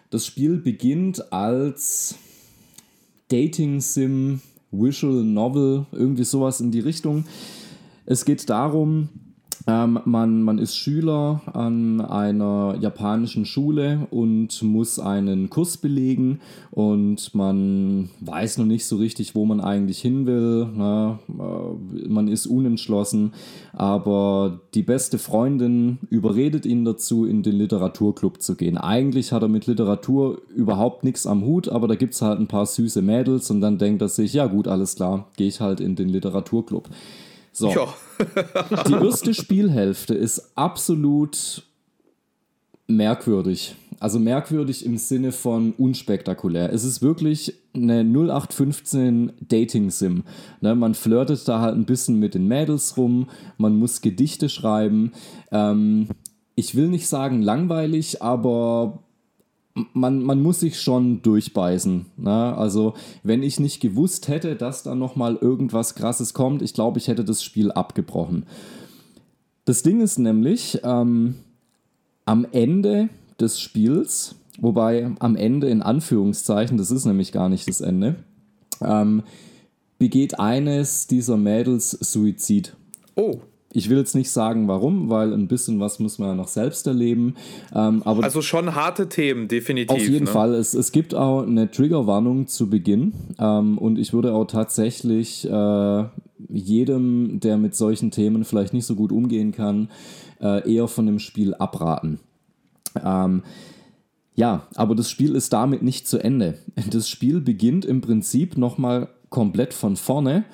[0.10, 2.16] Das Spiel beginnt als
[3.28, 4.42] Dating Sim,
[4.72, 7.26] Visual Novel, irgendwie sowas in die Richtung.
[8.06, 9.10] Es geht darum,
[9.68, 16.40] ähm, man, man ist Schüler an einer japanischen Schule und muss einen Kurs belegen
[16.72, 20.70] und man weiß noch nicht so richtig, wo man eigentlich hin will.
[20.74, 23.34] Na, äh, man ist unentschlossen,
[23.74, 28.78] aber die beste Freundin überredet ihn dazu, in den Literaturclub zu gehen.
[28.78, 32.48] Eigentlich hat er mit Literatur überhaupt nichts am Hut, aber da gibt es halt ein
[32.48, 35.82] paar süße Mädels und dann denkt er sich, ja gut, alles klar, gehe ich halt
[35.82, 36.88] in den Literaturclub.
[37.58, 37.72] So.
[37.72, 37.88] Ja.
[38.88, 41.64] die erste Spielhälfte ist absolut
[42.86, 43.76] merkwürdig.
[44.00, 46.72] Also merkwürdig im Sinne von unspektakulär.
[46.72, 50.24] Es ist wirklich eine 0815 Dating-Sim.
[50.62, 53.28] Ne, man flirtet da halt ein bisschen mit den Mädels rum,
[53.58, 55.14] man muss Gedichte schreiben.
[55.52, 56.10] Ähm,
[56.54, 59.00] ich will nicht sagen langweilig, aber
[59.94, 62.06] man, man muss sich schon durchbeißen.
[62.18, 62.58] Ne?
[62.58, 67.08] Also, wenn ich nicht gewusst hätte, dass da nochmal irgendwas Krasses kommt, ich glaube, ich
[67.08, 68.46] hätte das Spiel abgebrochen.
[69.66, 71.36] Das Ding ist nämlich, ähm,
[72.26, 73.10] am Ende
[73.40, 78.16] des Spiels, wobei am Ende in Anführungszeichen, das ist nämlich gar nicht das Ende,
[78.82, 79.24] ähm,
[79.98, 82.76] begeht eines dieser Mädels Suizid.
[83.16, 83.40] Oh.
[83.78, 86.88] Ich will jetzt nicht sagen, warum, weil ein bisschen was muss man ja noch selbst
[86.88, 87.36] erleben.
[87.76, 89.96] Ähm, aber also schon harte Themen, definitiv.
[89.96, 90.32] Auf jeden ne?
[90.32, 90.56] Fall.
[90.56, 93.14] Es, es gibt auch eine Triggerwarnung zu Beginn.
[93.38, 96.04] Ähm, und ich würde auch tatsächlich äh,
[96.50, 99.92] jedem, der mit solchen Themen vielleicht nicht so gut umgehen kann,
[100.42, 102.20] äh, eher von dem Spiel abraten.
[103.06, 103.44] Ähm,
[104.34, 106.58] ja, aber das Spiel ist damit nicht zu Ende.
[106.90, 110.46] Das Spiel beginnt im Prinzip nochmal komplett von vorne,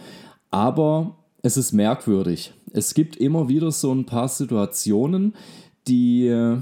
[0.51, 2.53] aber es ist merkwürdig.
[2.74, 5.36] Es gibt immer wieder so ein paar Situationen,
[5.88, 6.57] die äh,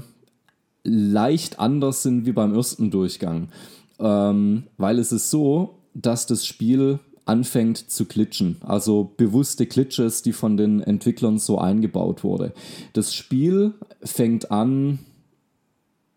[0.84, 3.48] leicht anders sind wie beim ersten Durchgang.
[3.98, 8.56] Ähm, weil es ist so, dass das Spiel anfängt zu glitschen.
[8.60, 12.52] Also bewusste Glitches, die von den Entwicklern so eingebaut wurde.
[12.92, 14.98] Das Spiel fängt an,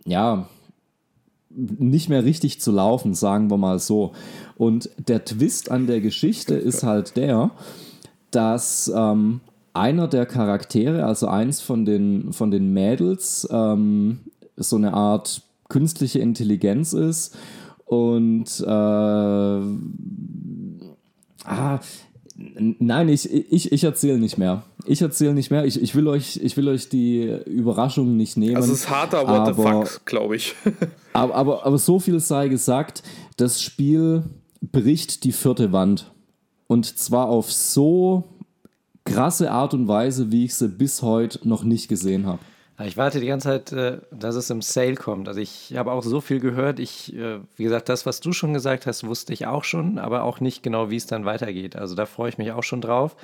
[0.05, 0.49] ja,
[1.49, 4.11] nicht mehr richtig zu laufen, sagen wir mal so.
[4.57, 7.51] Und der Twist an der Geschichte ist halt der,
[8.31, 9.39] dass ähm,
[9.75, 14.19] einer der Charaktere, also eins von den, von den Mädels, ähm,
[14.55, 17.35] so eine Art künstliche Intelligenz ist
[17.85, 18.69] und äh,
[21.45, 21.79] ah,
[22.57, 24.63] Nein, ich, ich, ich erzähle nicht mehr.
[24.85, 25.63] Ich erzähle nicht mehr.
[25.65, 28.57] Ich, ich, will euch, ich will euch die Überraschung nicht nehmen.
[28.57, 30.53] Also es ist harter What the fuck, glaube ich.
[31.13, 33.03] aber, aber, aber so viel sei gesagt,
[33.37, 34.23] das Spiel
[34.61, 36.11] bricht die vierte Wand.
[36.67, 38.25] Und zwar auf so
[39.05, 42.39] krasse Art und Weise, wie ich sie bis heute noch nicht gesehen habe.
[42.83, 45.29] Ich warte die ganze Zeit, äh, dass es im Sale kommt.
[45.29, 46.79] Also ich habe auch so viel gehört.
[46.79, 50.23] Ich, äh, wie gesagt, das, was du schon gesagt hast, wusste ich auch schon, aber
[50.23, 51.77] auch nicht genau, wie es dann weitergeht.
[51.77, 53.15] Also da freue ich mich auch schon drauf.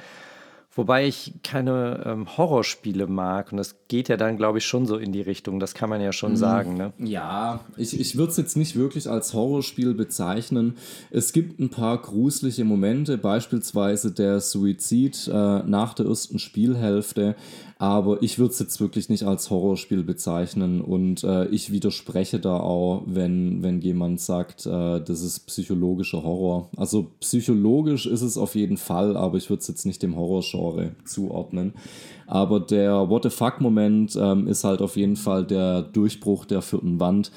[0.74, 3.52] Wobei ich keine ähm, Horrorspiele mag.
[3.52, 5.60] Und das geht ja dann, glaube ich, schon so in die Richtung.
[5.60, 6.38] Das kann man ja schon mhm.
[6.38, 6.78] sagen.
[6.78, 6.94] Ne?
[6.98, 10.78] Ja, ich, ich würde es jetzt nicht wirklich als Horrorspiel bezeichnen.
[11.10, 17.36] Es gibt ein paar gruselige Momente, beispielsweise der Suizid äh, nach der ersten Spielhälfte.
[17.82, 22.60] Aber ich würde es jetzt wirklich nicht als Horrorspiel bezeichnen und äh, ich widerspreche da
[22.60, 26.70] auch, wenn, wenn jemand sagt, äh, das ist psychologischer Horror.
[26.78, 30.92] Also psychologisch ist es auf jeden Fall, aber ich würde es jetzt nicht dem Horrorgenre
[31.06, 31.74] zuordnen.
[32.28, 37.00] Aber der What the fuck-Moment ähm, ist halt auf jeden Fall der Durchbruch der vierten
[37.00, 37.32] Wand.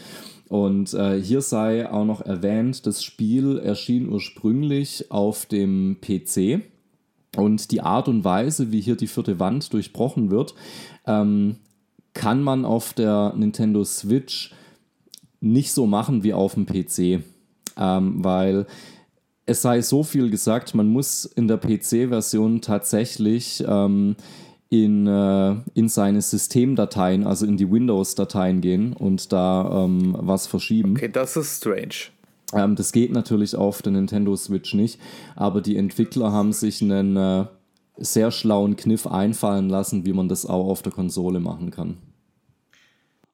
[0.51, 6.74] Und äh, hier sei auch noch erwähnt, das Spiel erschien ursprünglich auf dem PC
[7.37, 10.55] und die Art und Weise, wie hier die vierte Wand durchbrochen wird,
[11.07, 11.57] ähm,
[12.13, 14.53] kann man auf der Nintendo Switch
[15.41, 17.23] nicht so machen wie auf dem PC.
[17.77, 18.67] Ähm, weil
[19.47, 24.17] es sei so viel gesagt, man muss in der PC-Version tatsächlich ähm,
[24.71, 30.93] in, äh, in seine Systemdateien, also in die Windows-Dateien gehen und da ähm, was verschieben.
[30.93, 32.14] Okay, das ist strange.
[32.55, 35.01] Ähm, das geht natürlich auf der Nintendo Switch nicht,
[35.37, 37.47] aber die Entwickler haben sich einen äh,
[37.97, 41.99] sehr schlauen Kniff einfallen lassen, wie man das auch auf der Konsole machen kann.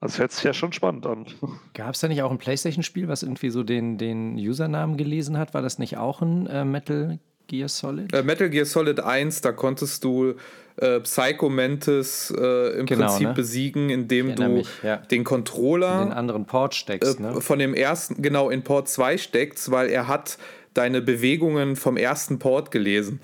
[0.00, 1.26] Das hört sich ja schon spannend an.
[1.74, 5.52] Gab es da nicht auch ein PlayStation-Spiel, was irgendwie so den, den Usernamen gelesen hat?
[5.52, 7.18] War das nicht auch ein äh, Metal
[7.50, 8.14] Gear Solid?
[8.14, 10.34] Äh, Metal Gear Solid 1, da konntest du
[10.76, 13.34] äh, Psycho Mantis äh, im genau, Prinzip ne?
[13.34, 14.98] besiegen, indem du mich, ja.
[14.98, 17.18] den Controller in den anderen Port steckst.
[17.18, 17.40] Ne?
[17.40, 20.38] Von dem ersten, genau, in Port 2 steckst, weil er hat
[20.74, 23.20] deine Bewegungen vom ersten Port gelesen.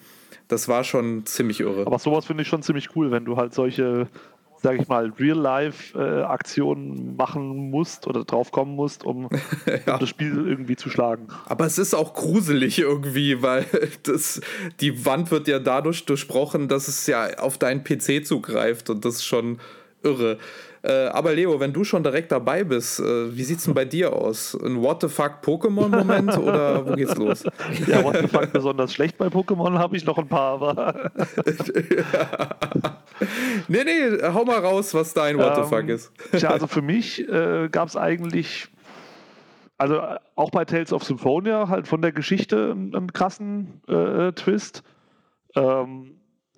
[0.48, 1.86] Das war schon ziemlich irre.
[1.86, 4.08] Aber sowas finde ich schon ziemlich cool, wenn du halt solche
[4.66, 9.28] sage ich mal, Real-Life-Aktionen machen musst oder drauf kommen musst, um,
[9.86, 9.94] ja.
[9.94, 11.28] um, das Spiel irgendwie zu schlagen.
[11.44, 13.64] Aber es ist auch gruselig irgendwie, weil
[14.02, 14.40] das,
[14.80, 19.16] die Wand wird ja dadurch durchbrochen, dass es ja auf deinen PC zugreift und das
[19.16, 19.60] ist schon
[20.02, 20.38] irre.
[20.82, 24.12] Äh, aber Leo, wenn du schon direkt dabei bist, äh, wie sieht's denn bei dir
[24.12, 24.56] aus?
[24.62, 27.44] Ein What the fuck Pokémon-Moment oder wo geht's los?
[27.86, 31.10] Ja, What the fuck besonders schlecht bei Pokémon habe ich noch ein paar, aber.
[33.68, 36.12] Nee, nee, hau mal raus, was dein What the fuck ähm, ist.
[36.32, 38.68] Tja, also für mich äh, gab es eigentlich
[39.78, 40.00] also
[40.34, 44.82] auch bei Tales of Symphonia halt von der Geschichte einen, krassen äh, Twist.
[45.54, 46.16] Ähm,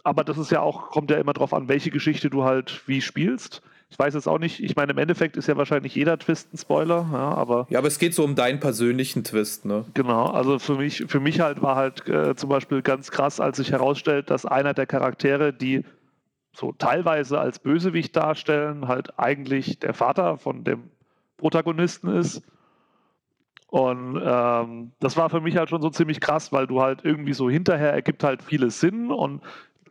[0.09, 3.01] aber das ist ja auch, kommt ja immer drauf an, welche Geschichte du halt wie
[3.01, 3.63] spielst.
[3.91, 6.59] Ich weiß jetzt auch nicht, ich meine, im Endeffekt ist ja wahrscheinlich jeder Twist ein
[6.59, 7.67] Spoiler, ja, aber.
[7.71, 9.87] Ja, aber es geht so um deinen persönlichen Twist, ne?
[9.95, 13.57] Genau, also für mich, für mich halt war halt äh, zum Beispiel ganz krass, als
[13.57, 15.85] sich herausstellt, dass einer der Charaktere, die
[16.53, 20.91] so teilweise als Bösewicht darstellen, halt eigentlich der Vater von dem
[21.39, 22.43] Protagonisten ist.
[23.69, 27.35] Und ähm, das war für mich halt schon so ziemlich krass, weil du halt irgendwie
[27.35, 29.43] so hinterher ergibt halt vieles Sinn und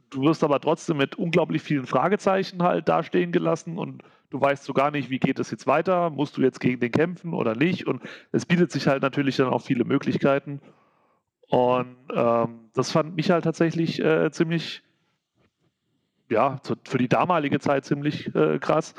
[0.09, 4.73] du wirst aber trotzdem mit unglaublich vielen Fragezeichen halt dastehen gelassen und du weißt so
[4.73, 7.87] gar nicht, wie geht es jetzt weiter, musst du jetzt gegen den kämpfen oder nicht?
[7.87, 8.01] Und
[8.31, 10.61] es bietet sich halt natürlich dann auch viele Möglichkeiten.
[11.49, 14.83] Und ähm, das fand mich halt tatsächlich äh, ziemlich,
[16.29, 18.95] ja, für die damalige Zeit ziemlich äh, krass.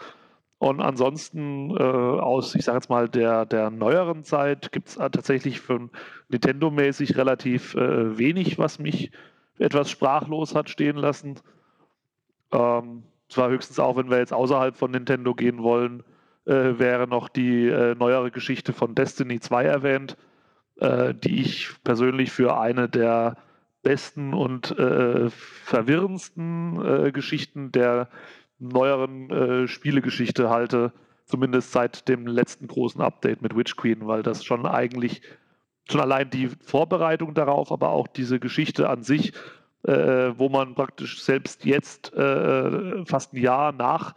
[0.59, 5.61] Und ansonsten äh, aus, ich sage jetzt mal, der, der neueren Zeit gibt es tatsächlich
[5.61, 5.89] für
[6.31, 9.13] Nintendo-mäßig relativ äh, wenig, was mich
[9.59, 11.37] etwas sprachlos hat stehen lassen.
[12.53, 16.03] Ähm, zwar höchstens auch, wenn wir jetzt außerhalb von Nintendo gehen wollen,
[16.47, 20.17] äh, wäre noch die äh, neuere Geschichte von Destiny 2 erwähnt,
[20.77, 23.37] äh, die ich persönlich für eine der
[23.83, 28.09] besten und äh, verwirrendsten äh, Geschichten der
[28.59, 30.93] neueren äh, Spielegeschichte halte,
[31.27, 35.23] zumindest seit dem letzten großen Update mit Witch Queen, weil das schon eigentlich
[35.91, 39.33] schon allein die Vorbereitung darauf, aber auch diese Geschichte an sich,
[39.85, 44.15] äh, wo man praktisch selbst jetzt äh, fast ein Jahr nach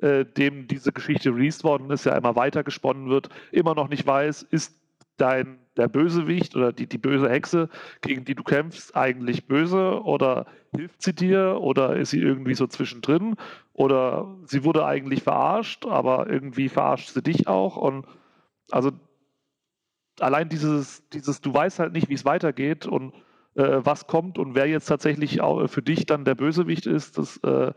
[0.00, 4.06] äh, dem diese Geschichte released worden ist, ja immer weiter gesponnen wird, immer noch nicht
[4.06, 4.76] weiß, ist
[5.16, 7.68] dein der Bösewicht oder die, die böse Hexe,
[8.00, 12.66] gegen die du kämpfst, eigentlich böse oder hilft sie dir oder ist sie irgendwie so
[12.66, 13.36] zwischendrin
[13.72, 18.04] oder sie wurde eigentlich verarscht, aber irgendwie verarscht sie dich auch und
[18.70, 18.90] also
[20.20, 23.14] allein dieses, dieses, du weißt halt nicht, wie es weitergeht und
[23.54, 27.38] äh, was kommt und wer jetzt tatsächlich auch für dich dann der Bösewicht ist, das,
[27.38, 27.72] äh,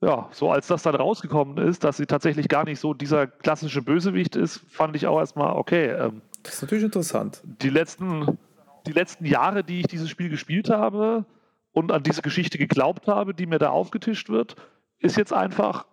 [0.00, 3.82] ja, so als das dann rausgekommen ist, dass sie tatsächlich gar nicht so dieser klassische
[3.82, 5.88] Bösewicht ist, fand ich auch erstmal, okay.
[5.88, 7.42] Ähm, das ist natürlich interessant.
[7.44, 8.38] Die letzten,
[8.86, 11.24] die letzten Jahre, die ich dieses Spiel gespielt habe
[11.72, 14.54] und an diese Geschichte geglaubt habe, die mir da aufgetischt wird,
[15.00, 15.86] ist jetzt einfach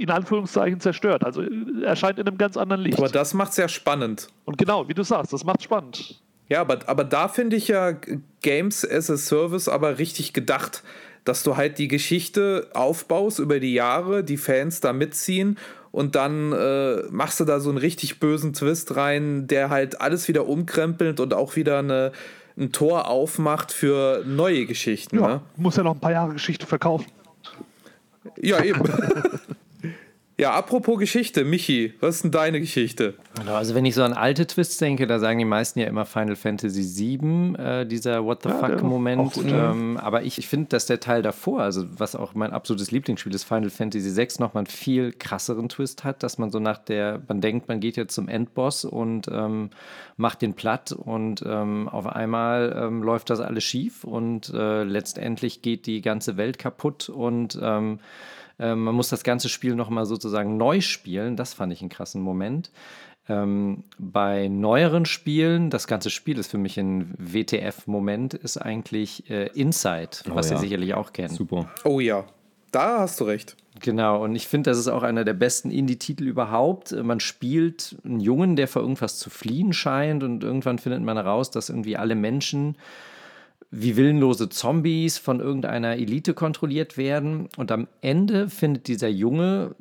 [0.00, 1.24] in Anführungszeichen zerstört.
[1.24, 2.98] Also er erscheint in einem ganz anderen Licht.
[2.98, 4.28] Aber das macht es ja spannend.
[4.44, 6.20] Und genau, wie du sagst, das macht spannend.
[6.48, 7.92] Ja, aber, aber da finde ich ja
[8.42, 10.82] Games as a Service aber richtig gedacht,
[11.24, 15.58] dass du halt die Geschichte aufbaust über die Jahre, die Fans da mitziehen
[15.90, 20.28] und dann äh, machst du da so einen richtig bösen Twist rein, der halt alles
[20.28, 22.12] wieder umkrempelt und auch wieder eine,
[22.56, 25.16] ein Tor aufmacht für neue Geschichten.
[25.18, 25.40] Ja, Ne?
[25.56, 27.06] muss ja noch ein paar Jahre Geschichte verkaufen.
[28.40, 28.80] Ja, eben.
[30.40, 33.14] ja, apropos Geschichte, Michi, was ist denn deine Geschichte?
[33.34, 36.04] Genau, also wenn ich so an alte Twists denke, da sagen die meisten ja immer
[36.04, 39.36] Final Fantasy VII, äh, dieser What the Ja, fuck-Moment.
[39.44, 43.34] Ähm, aber ich, ich finde, dass der Teil davor, also was auch mein absolutes Lieblingsspiel
[43.34, 47.20] ist, Final Fantasy VI, nochmal einen viel krasseren Twist hat, dass man so nach der,
[47.26, 49.70] man denkt, man geht jetzt zum Endboss und ähm,
[50.16, 55.62] macht den platt und ähm, auf einmal ähm, läuft das alles schief und äh, letztendlich
[55.62, 57.58] geht die ganze Welt kaputt und
[58.58, 61.36] ähm, äh, man muss das ganze Spiel nochmal sozusagen neu spielen.
[61.36, 62.70] Das fand ich einen krassen Moment.
[63.28, 69.48] Ähm, bei neueren Spielen, das ganze Spiel ist für mich ein WTF-Moment, ist eigentlich äh,
[69.48, 70.56] Inside, was ja.
[70.56, 71.32] ihr sicherlich auch kennt.
[71.32, 71.68] Super.
[71.84, 72.24] Oh ja,
[72.70, 73.56] da hast du recht.
[73.80, 76.92] Genau, und ich finde, das ist auch einer der besten Indie-Titel überhaupt.
[76.92, 81.50] Man spielt einen Jungen, der vor irgendwas zu fliehen scheint, und irgendwann findet man heraus,
[81.50, 82.76] dass irgendwie alle Menschen
[83.70, 87.48] wie willenlose Zombies von irgendeiner Elite kontrolliert werden.
[87.56, 89.74] Und am Ende findet dieser Junge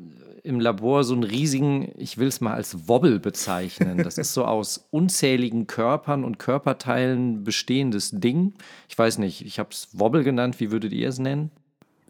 [0.43, 3.97] im Labor so einen riesigen, ich will es mal als Wobbel bezeichnen.
[4.03, 8.53] Das ist so aus unzähligen Körpern und Körperteilen bestehendes Ding.
[8.87, 10.59] Ich weiß nicht, ich habe es Wobbel genannt.
[10.59, 11.51] Wie würdet ihr es nennen?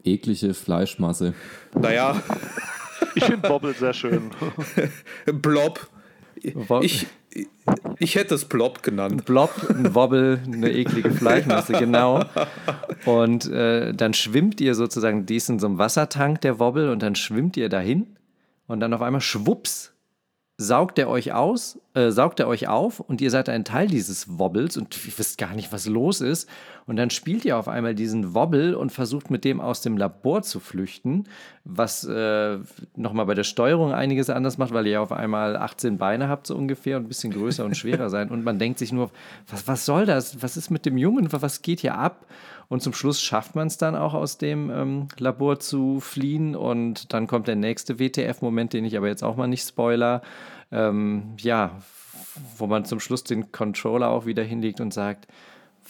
[0.04, 1.34] Eklige Fleischmasse.
[1.74, 2.22] Naja,
[3.14, 4.30] Ich finde Bobble sehr schön.
[5.32, 5.88] Blob.
[6.82, 7.06] Ich,
[7.98, 9.24] ich hätte es Blob genannt.
[9.24, 12.24] Blob, ein Wobbel, eine eklige Fleischmasse, genau.
[13.04, 17.02] Und äh, dann schwimmt ihr sozusagen, die ist in so einem Wassertank, der Wobbel, und
[17.02, 18.16] dann schwimmt ihr dahin
[18.66, 19.92] und dann auf einmal schwupps
[20.58, 24.38] saugt er euch aus, äh, saugt er euch auf und ihr seid ein Teil dieses
[24.38, 26.48] Wobbles und ihr wisst gar nicht, was los ist.
[26.86, 30.42] Und dann spielt ihr auf einmal diesen Wobble und versucht mit dem aus dem Labor
[30.42, 31.24] zu flüchten,
[31.64, 32.58] was äh,
[32.94, 36.54] nochmal bei der Steuerung einiges anders macht, weil ihr auf einmal 18 Beine habt, so
[36.56, 38.30] ungefähr, und ein bisschen größer und schwerer sein.
[38.30, 39.10] Und man denkt sich nur,
[39.50, 40.42] was, was soll das?
[40.42, 41.28] Was ist mit dem Jungen?
[41.30, 42.26] Was geht hier ab?
[42.68, 46.54] Und zum Schluss schafft man es dann auch aus dem ähm, Labor zu fliehen.
[46.54, 50.20] Und dann kommt der nächste WTF-Moment, den ich aber jetzt auch mal nicht spoiler.
[50.70, 51.80] Ähm, ja,
[52.56, 55.26] wo man zum Schluss den Controller auch wieder hinlegt und sagt,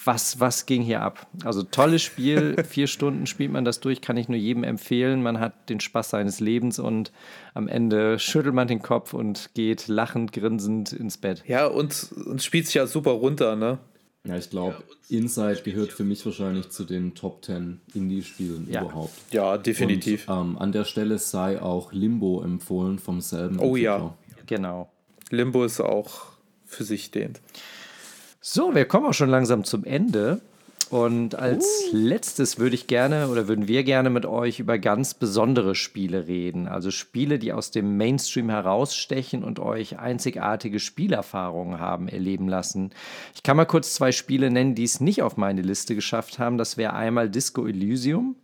[0.05, 1.27] was, was ging hier ab?
[1.45, 5.23] Also tolles Spiel, vier Stunden spielt man das durch, kann ich nur jedem empfehlen.
[5.23, 7.11] Man hat den Spaß seines Lebens und
[7.55, 11.43] am Ende schüttelt man den Kopf und geht lachend, grinsend ins Bett.
[11.47, 13.79] Ja, und, und spielt sich ja super runter, ne?
[14.25, 14.77] Ja, ich glaube,
[15.09, 18.83] Inside gehört für mich wahrscheinlich zu den Top 10 Indie-Spielen Ja.
[18.83, 19.15] überhaupt.
[19.33, 20.29] Ja, definitiv.
[20.29, 24.15] Und, ähm, an der Stelle sei auch Limbo empfohlen vom selben Oh ja.
[24.49, 24.89] Genau.
[25.31, 26.23] Limbo ist auch
[26.65, 27.41] für sich stehend.
[28.41, 30.41] So, wir kommen auch schon langsam zum Ende.
[30.89, 35.75] Und als letztes würde ich gerne oder würden wir gerne mit euch über ganz besondere
[35.75, 36.67] Spiele reden.
[36.67, 42.93] Also Spiele, die aus dem Mainstream herausstechen und euch einzigartige Spielerfahrungen haben erleben lassen.
[43.35, 46.57] Ich kann mal kurz zwei Spiele nennen, die es nicht auf meine Liste geschafft haben.
[46.57, 48.37] Das wäre einmal Disco Elysium.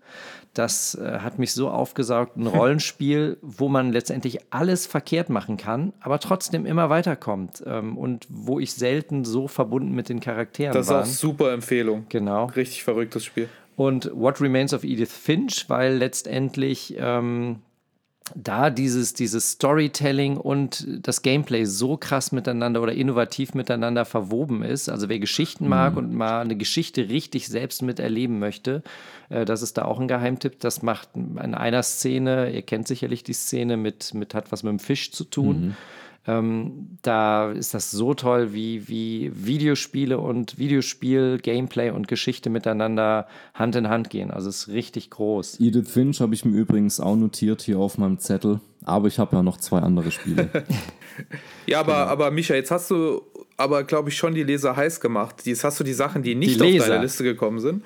[0.55, 2.37] Das äh, hat mich so aufgesaugt.
[2.37, 7.63] Ein Rollenspiel, wo man letztendlich alles verkehrt machen kann, aber trotzdem immer weiterkommt.
[7.67, 11.03] Ähm, und wo ich selten so verbunden mit den Charakteren Das ist war.
[11.03, 12.07] auch super Empfehlung.
[12.09, 12.47] Genau.
[12.47, 13.49] Richtig verrücktes Spiel.
[13.77, 17.61] Und What Remains of Edith Finch, weil letztendlich ähm,
[18.35, 24.89] da dieses, dieses Storytelling und das Gameplay so krass miteinander oder innovativ miteinander verwoben ist.
[24.89, 28.83] Also wer Geschichten mag und mal eine Geschichte richtig selbst miterleben möchte,
[29.29, 30.59] äh, das ist da auch ein Geheimtipp.
[30.61, 34.71] Das macht in einer Szene, ihr kennt sicherlich die Szene mit, mit hat was mit
[34.71, 35.77] dem Fisch zu tun.
[36.27, 43.27] Ähm, da ist das so toll, wie, wie Videospiele und Videospiel, Gameplay und Geschichte miteinander
[43.53, 44.31] Hand in Hand gehen.
[44.31, 45.61] Also es ist richtig groß.
[45.61, 49.37] Edith Finch habe ich mir übrigens auch notiert hier auf meinem Zettel, aber ich habe
[49.37, 50.49] ja noch zwei andere Spiele.
[51.67, 52.07] Ja, aber, Genau.
[52.07, 53.23] aber Micha, jetzt hast du
[53.57, 55.47] aber, glaube ich, schon die Leser heiß gemacht.
[55.47, 57.85] Jetzt hast du die Sachen, die nicht Die auf deine Liste gekommen sind.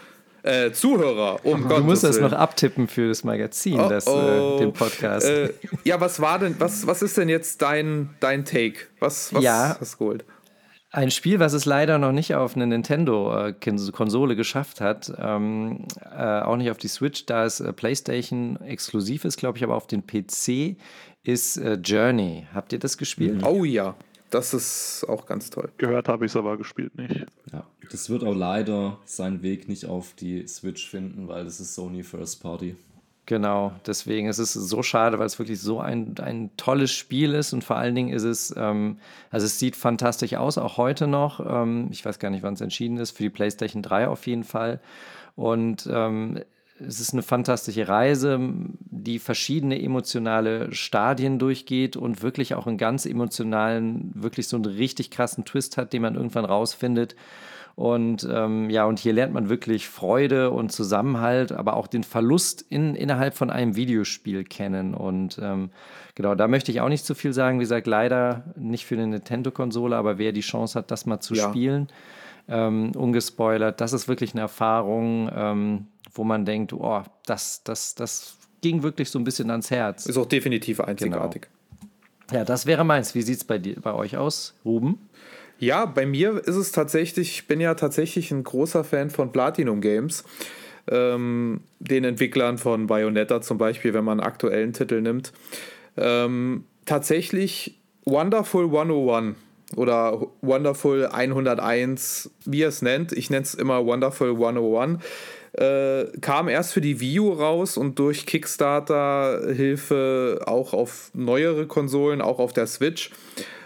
[0.49, 4.57] Äh, Zuhörer, um Du Gottes musst das noch abtippen für das Magazin, Oh, das, oh.
[4.57, 5.26] äh, den Podcast.
[5.26, 5.53] Äh,
[5.84, 8.78] ja, was war denn, was, was ist denn jetzt dein, dein Take?
[9.01, 9.76] Was, was Ja.
[9.78, 10.24] hast du geholt?
[10.90, 15.84] Ein Spiel, was es leider noch nicht auf eine Nintendo-Konsole geschafft hat, ähm,
[16.16, 19.74] äh, auch nicht auf die Switch, da es äh, PlayStation exklusiv ist, glaube ich, aber
[19.76, 20.76] auf den PC,
[21.24, 22.46] ist äh, Journey.
[22.55, 23.42] Habt ihr das gespielt?
[23.44, 23.96] Oh ja,
[24.31, 25.70] das ist auch ganz toll.
[25.79, 27.26] Gehört habe ich es aber gespielt nicht.
[27.53, 31.74] ja, das wird auch leider seinen Weg nicht auf die Switch finden, weil das ist
[31.74, 32.76] Sony First Party.
[33.29, 37.53] Genau, deswegen ist es so schade, weil es wirklich so ein, ein tolles Spiel ist
[37.53, 38.97] und vor allen Dingen ist es, ähm,
[39.31, 41.39] also es sieht fantastisch aus, auch heute noch.
[41.47, 44.45] Ähm, ich weiß gar nicht, wann es entschieden ist, für die PlayStation 3 auf jeden
[44.45, 44.81] Fall.
[45.37, 46.41] Und ähm,
[46.87, 48.39] es ist eine fantastische Reise,
[48.81, 55.11] die verschiedene emotionale Stadien durchgeht und wirklich auch einen ganz emotionalen, wirklich so einen richtig
[55.11, 57.16] krassen Twist hat, den man irgendwann rausfindet.
[57.79, 62.66] Und ähm, ja, und hier lernt man wirklich Freude und Zusammenhalt, aber auch den Verlust
[62.68, 64.95] in, innerhalb von einem Videospiel kennen.
[64.95, 65.70] Und ähm,
[66.16, 67.59] genau, da möchte ich auch nicht zu viel sagen.
[67.59, 71.35] Wie gesagt, leider nicht für eine Nintendo-Konsole, aber wer die Chance hat, das mal zu
[71.35, 71.49] ja.
[71.49, 71.87] spielen,
[72.49, 75.87] ähm, ungespoilert, das ist wirklich eine Erfahrung, ähm,
[76.19, 80.07] wo man denkt, oh, das, das, das ging wirklich so ein bisschen ans Herz.
[80.07, 81.43] Ist auch definitiv einzigartig.
[81.43, 82.41] Genau.
[82.41, 83.14] Ja, das wäre meins.
[83.14, 85.09] Wie sieht es bei, bei euch aus, Ruben?
[85.59, 89.81] Ja, bei mir ist es tatsächlich, ich bin ja tatsächlich ein großer Fan von Platinum
[89.81, 90.25] Games.
[90.91, 95.33] Ähm, den Entwicklern von Bayonetta zum Beispiel, wenn man einen aktuellen Titel nimmt.
[95.97, 99.37] Ähm, tatsächlich Wonderful 101
[99.77, 103.12] oder Wonderful 101, wie ihr es nennt.
[103.12, 105.03] Ich nenne es immer Wonderful 101.
[105.53, 112.20] Äh, kam erst für die Wii U raus und durch Kickstarter-Hilfe auch auf neuere Konsolen,
[112.20, 113.11] auch auf der Switch.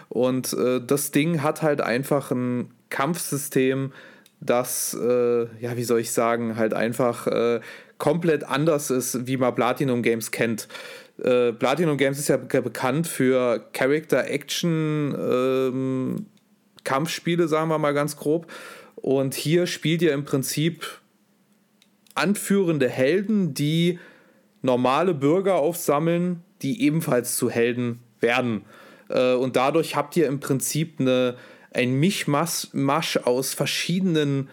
[0.09, 3.91] Und äh, das Ding hat halt einfach ein Kampfsystem,
[4.39, 7.59] das, äh, ja, wie soll ich sagen, halt einfach äh,
[7.97, 10.67] komplett anders ist, wie man Platinum Games kennt.
[11.21, 16.25] Äh, Platinum Games ist ja bekannt für Character Action ähm,
[16.83, 18.47] Kampfspiele, sagen wir mal ganz grob.
[18.95, 20.85] Und hier spielt ihr im Prinzip
[22.15, 23.99] anführende Helden, die
[24.61, 28.63] normale Bürger aufsammeln, die ebenfalls zu Helden werden.
[29.09, 31.35] Äh, und dadurch habt ihr im Prinzip eine,
[31.73, 34.49] ein Mischmasch aus verschiedenen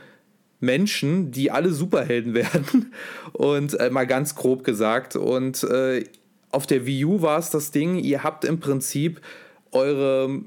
[0.61, 2.93] Menschen, die alle Superhelden werden.
[3.33, 5.17] Und äh, mal ganz grob gesagt.
[5.17, 6.05] Und äh,
[6.51, 9.21] auf der Wii U war es das Ding, ihr habt im Prinzip
[9.73, 10.43] eure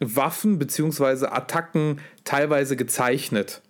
[0.00, 1.26] Waffen bzw.
[1.26, 3.62] Attacken teilweise gezeichnet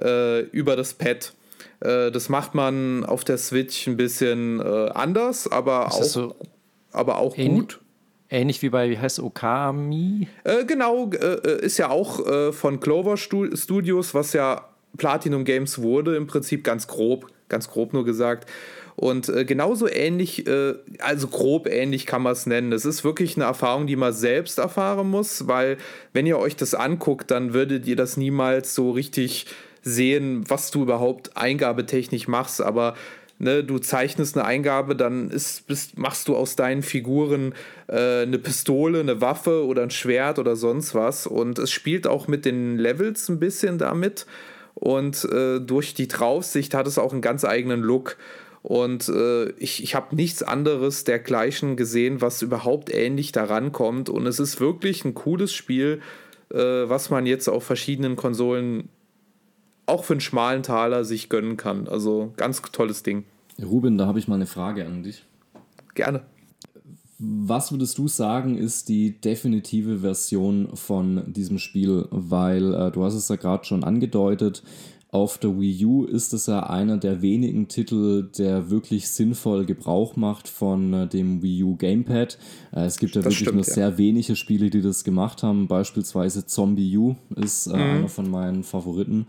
[0.00, 1.32] äh, über das Pad.
[1.80, 6.34] Äh, das macht man auf der Switch ein bisschen äh, anders, aber auch, so
[6.92, 7.80] aber auch gut.
[8.30, 10.28] Ähnlich wie bei, wie heißt Okami?
[10.44, 12.20] Äh, genau, äh, äh, ist ja auch
[12.52, 18.04] von Clover Studios, was ja Platinum Games wurde, im Prinzip ganz grob, ganz grob nur
[18.04, 18.48] gesagt.
[18.96, 22.72] Und äh, genauso ähnlich, äh, also grob ähnlich kann man es nennen.
[22.72, 25.78] Es ist wirklich eine Erfahrung, die man selbst erfahren muss, weil
[26.12, 29.46] wenn ihr euch das anguckt, dann würdet ihr das niemals so richtig
[29.84, 32.60] sehen, was du überhaupt eingabetechnisch machst.
[32.60, 32.94] Aber
[33.40, 37.52] Ne, du zeichnest eine Eingabe, dann ist, bist, machst du aus deinen Figuren
[37.88, 41.26] äh, eine Pistole, eine Waffe oder ein Schwert oder sonst was.
[41.26, 44.26] Und es spielt auch mit den Levels ein bisschen damit.
[44.74, 48.16] Und äh, durch die Draufsicht hat es auch einen ganz eigenen Look.
[48.62, 54.08] Und äh, ich, ich habe nichts anderes dergleichen gesehen, was überhaupt ähnlich daran kommt.
[54.08, 56.00] Und es ist wirklich ein cooles Spiel,
[56.52, 58.88] äh, was man jetzt auf verschiedenen Konsolen
[59.86, 61.88] auch für einen schmalen Taler sich gönnen kann.
[61.88, 63.24] Also ganz tolles Ding.
[63.62, 65.24] Ruben, da habe ich mal eine Frage an dich.
[65.94, 66.22] Gerne.
[67.18, 72.06] Was würdest du sagen, ist die definitive Version von diesem Spiel?
[72.10, 74.62] Weil äh, du hast es ja gerade schon angedeutet,
[75.14, 80.16] auf der Wii U ist es ja einer der wenigen Titel, der wirklich sinnvoll Gebrauch
[80.16, 82.36] macht von äh, dem Wii U Gamepad.
[82.72, 83.72] Äh, es gibt ja das wirklich stimmt, nur ja.
[83.72, 85.68] sehr wenige Spiele, die das gemacht haben.
[85.68, 87.82] Beispielsweise Zombie U ist äh, mhm.
[87.82, 89.28] einer von meinen Favoriten.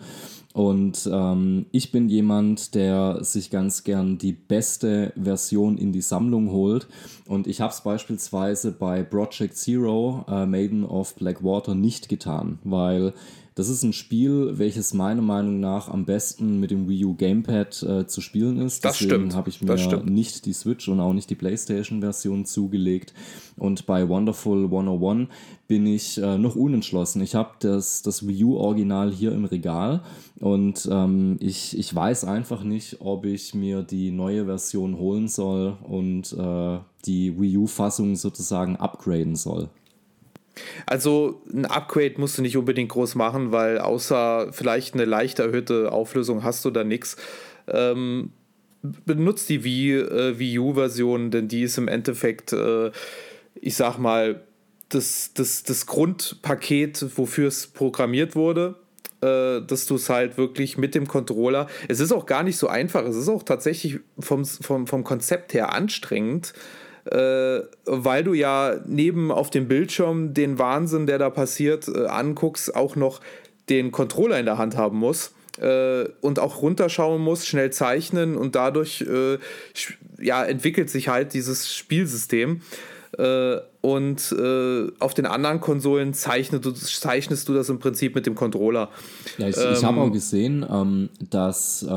[0.56, 6.50] Und ähm, ich bin jemand, der sich ganz gern die beste Version in die Sammlung
[6.50, 6.88] holt.
[7.28, 13.14] Und ich habe es beispielsweise bei Project Zero, äh, Maiden of Blackwater, nicht getan, weil
[13.56, 17.84] das ist ein Spiel, welches meiner Meinung nach am besten mit dem Wii U Gamepad
[17.84, 18.84] äh, zu spielen ist.
[18.84, 23.14] Das Deswegen habe ich mir nicht die Switch und auch nicht die PlayStation-Version zugelegt.
[23.56, 25.30] Und bei Wonderful 101
[25.70, 27.22] bin ich äh, noch unentschlossen.
[27.22, 30.04] Ich habe das, das Wii U-Original hier im Regal
[30.42, 35.78] und ähm, ich, ich weiß einfach nicht, ob ich mir die neue Version holen soll
[35.82, 39.70] und äh, die Wii U-Fassung sozusagen upgraden soll.
[40.86, 45.92] Also ein Upgrade musst du nicht unbedingt groß machen, weil außer vielleicht eine leicht erhöhte
[45.92, 47.18] Auflösung hast du da nichts.
[47.68, 48.32] Ähm,
[49.06, 52.92] benutzt die Wii, äh, Wii U-Version, denn die ist im Endeffekt, äh,
[53.56, 54.42] ich sag mal,
[54.90, 58.76] das, das, das Grundpaket, wofür es programmiert wurde,
[59.22, 61.68] äh, dass du es halt wirklich mit dem Controller.
[61.88, 65.54] Es ist auch gar nicht so einfach, es ist auch tatsächlich vom, vom, vom Konzept
[65.54, 66.54] her anstrengend
[67.06, 72.76] äh, weil du ja neben auf dem Bildschirm den Wahnsinn, der da passiert, äh, anguckst,
[72.76, 73.22] auch noch
[73.70, 75.34] den Controller in der Hand haben musst.
[75.58, 79.38] äh, und auch runterschauen muss, schnell zeichnen und dadurch äh,
[80.20, 82.62] ja, entwickelt sich halt dieses Spielsystem.
[83.18, 88.26] Äh, und äh, auf den anderen Konsolen zeichnest du, zeichnest du das im Prinzip mit
[88.26, 88.90] dem Controller.
[89.38, 91.88] Ja, ich, ähm, ich habe auch gesehen, ähm, dass äh,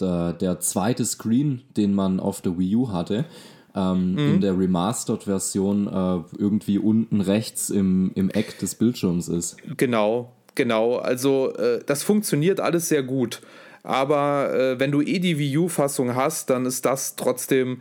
[0.00, 3.26] der, der, zweite Screen, den man auf der Wii U hatte,
[3.74, 4.18] ähm, mhm.
[4.18, 9.56] in der Remastered-Version äh, irgendwie unten rechts im, im Eck des Bildschirms ist.
[9.76, 10.96] Genau, genau.
[10.96, 13.40] Also äh, das funktioniert alles sehr gut.
[13.82, 17.80] Aber äh, wenn du eh die Wii U-Fassung hast, dann ist das trotzdem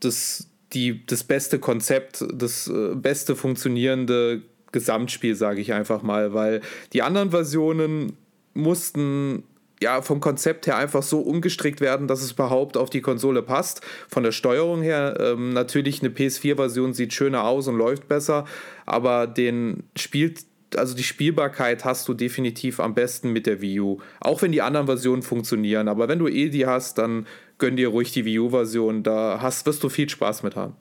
[0.00, 4.42] das, die, das beste Konzept, das äh, beste funktionierende
[4.72, 6.60] Gesamtspiel, sage ich einfach mal, weil
[6.92, 8.14] die anderen Versionen
[8.52, 9.44] mussten
[9.80, 13.80] ja vom Konzept her einfach so umgestrickt werden, dass es überhaupt auf die Konsole passt.
[14.08, 18.44] Von der Steuerung her ähm, natürlich eine PS4-Version sieht schöner aus und läuft besser,
[18.86, 20.44] aber den spielt
[20.76, 23.98] also die Spielbarkeit hast du definitiv am besten mit der Wii U.
[24.20, 25.88] Auch wenn die anderen Versionen funktionieren.
[25.88, 27.26] Aber wenn du eh die hast, dann
[27.56, 29.02] gönn dir ruhig die Wii U-Version.
[29.02, 30.76] Da hast, wirst du viel Spaß mit haben.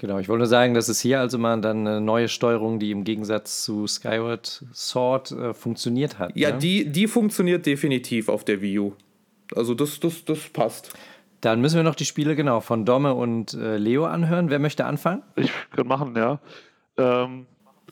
[0.00, 2.90] Genau, ich wollte nur sagen, dass es hier also mal dann eine neue Steuerung, die
[2.90, 6.34] im Gegensatz zu Skyward Sword äh, funktioniert hat.
[6.34, 6.58] Ja, ne?
[6.58, 8.92] die, die funktioniert definitiv auf der Wii U.
[9.54, 10.94] Also das, das, das passt.
[11.42, 14.48] Dann müssen wir noch die Spiele genau von Domme und äh, Leo anhören.
[14.48, 15.22] Wer möchte anfangen?
[15.36, 16.38] Ich kann machen, ja.
[16.96, 17.44] Ähm,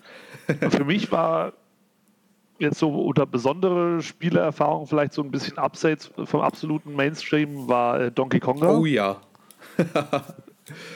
[0.71, 1.53] für mich war
[2.59, 8.11] jetzt so unter besondere Spielerfahrung vielleicht so ein bisschen abseits vom absoluten Mainstream war äh,
[8.11, 8.79] Donkey Konga.
[8.79, 9.21] Oh ja.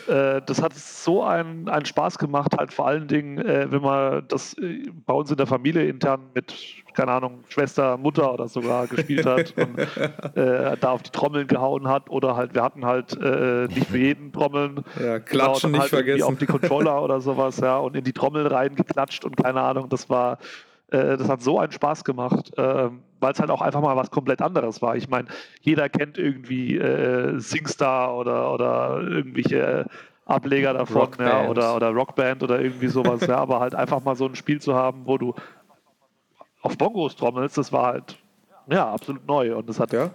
[0.09, 4.25] Äh, das hat so einen, einen Spaß gemacht, halt vor allen Dingen, äh, wenn man
[4.29, 6.55] das äh, bei uns in der Familie intern mit,
[6.95, 9.79] keine Ahnung, Schwester, Mutter oder sogar gespielt hat und
[10.37, 13.99] äh, da auf die Trommeln gehauen hat oder halt, wir hatten halt äh, nicht für
[13.99, 14.85] jeden Trommeln.
[15.01, 16.23] Ja, klatschen genau, nicht halt vergessen.
[16.23, 20.09] Auf die Controller oder sowas, ja, und in die Trommel reingeklatscht und keine Ahnung, das
[20.09, 20.39] war
[20.93, 22.91] äh, das hat so einen Spaß gemacht, äh,
[23.21, 24.97] weil es halt auch einfach mal was komplett anderes war.
[24.97, 25.29] Ich meine,
[25.61, 29.87] jeder kennt irgendwie äh, Singstar oder, oder irgendwelche
[30.27, 34.27] Ableger davon ja, oder, oder Rockband oder irgendwie sowas, ja, aber halt einfach mal so
[34.27, 35.35] ein Spiel zu haben, wo du
[36.61, 38.19] auf Bongos trommelst, das war halt
[38.71, 40.11] ja absolut neu und das hat ja.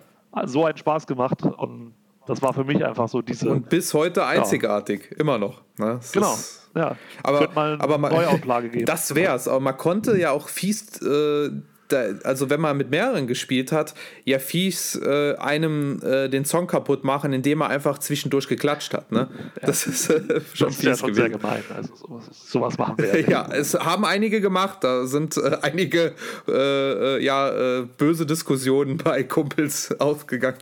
[0.46, 1.94] so einen Spaß gemacht und
[2.26, 3.50] das war für mich einfach so diese.
[3.50, 5.18] Und bis heute einzigartig, ja.
[5.18, 5.62] immer noch.
[5.78, 6.00] Ne?
[6.12, 6.34] Genau.
[6.34, 6.96] Ist, ja.
[7.24, 8.86] Aber, mal aber man, Neuauflage geben.
[8.88, 9.48] Das wär's.
[9.48, 11.02] Aber man konnte ja auch fies.
[11.02, 11.52] Äh,
[11.88, 13.94] da, also wenn man mit mehreren gespielt hat,
[14.26, 19.12] ja fies äh, einem äh, den Song kaputt machen, indem er einfach zwischendurch geklatscht hat.
[19.12, 19.30] Ne?
[19.32, 19.68] Ja.
[19.68, 21.16] Das ist äh, schon das ist fies ja schon gewesen.
[21.16, 21.64] sehr gemein.
[21.74, 23.30] Also sowas, sowas machen wir ja.
[23.48, 24.84] ja, es haben einige gemacht.
[24.84, 26.14] Da sind äh, einige
[26.48, 30.58] äh, äh, ja, böse Diskussionen bei Kumpels ausgegangen.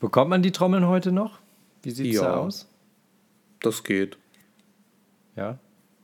[0.00, 1.38] Bekommt man die Trommeln heute noch?
[1.82, 2.66] Wie sieht es ja, da aus?
[3.60, 4.18] Das geht.
[5.36, 5.58] Ja.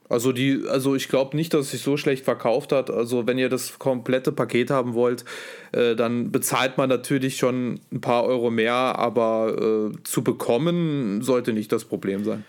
[0.09, 2.89] Also die, also ich glaube nicht, dass es sich so schlecht verkauft hat.
[2.91, 5.25] Also wenn ihr das komplette Paket haben wollt,
[5.71, 11.53] äh, dann bezahlt man natürlich schon ein paar Euro mehr, aber äh, zu bekommen sollte
[11.53, 12.45] nicht das Problem sein.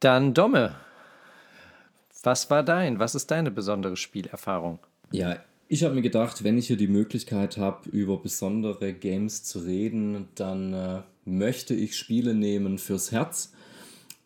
[0.00, 0.74] Dann Domme,
[2.22, 2.98] was war dein?
[2.98, 4.78] Was ist deine besondere Spielerfahrung?
[5.10, 5.36] Ja,
[5.68, 10.28] ich habe mir gedacht, wenn ich hier die Möglichkeit habe, über besondere Games zu reden,
[10.34, 13.52] dann äh, möchte ich Spiele nehmen fürs Herz.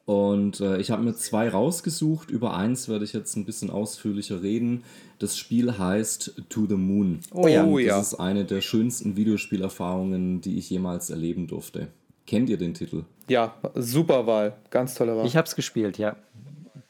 [0.07, 2.31] Und äh, ich habe mir zwei rausgesucht.
[2.31, 4.85] Über eins werde ich jetzt ein bisschen ausführlicher reden.
[5.19, 7.21] Das Spiel heißt To the Moon.
[7.33, 7.65] Oh ja.
[7.65, 11.89] Und das ist eine der schönsten Videospielerfahrungen, die ich jemals erleben durfte.
[12.25, 13.05] Kennt ihr den Titel?
[13.29, 14.57] Ja, super Wahl.
[14.71, 15.27] Ganz tolle Wahl.
[15.27, 16.17] Ich habe es gespielt, ja.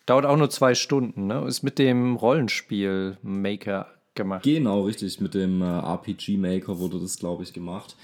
[0.05, 1.44] Dauert auch nur zwei Stunden, ne?
[1.48, 4.43] Ist mit dem Rollenspiel Maker gemacht.
[4.44, 5.20] Genau, richtig.
[5.22, 7.97] Mit dem äh, RPG Maker wurde das, glaube ich, gemacht.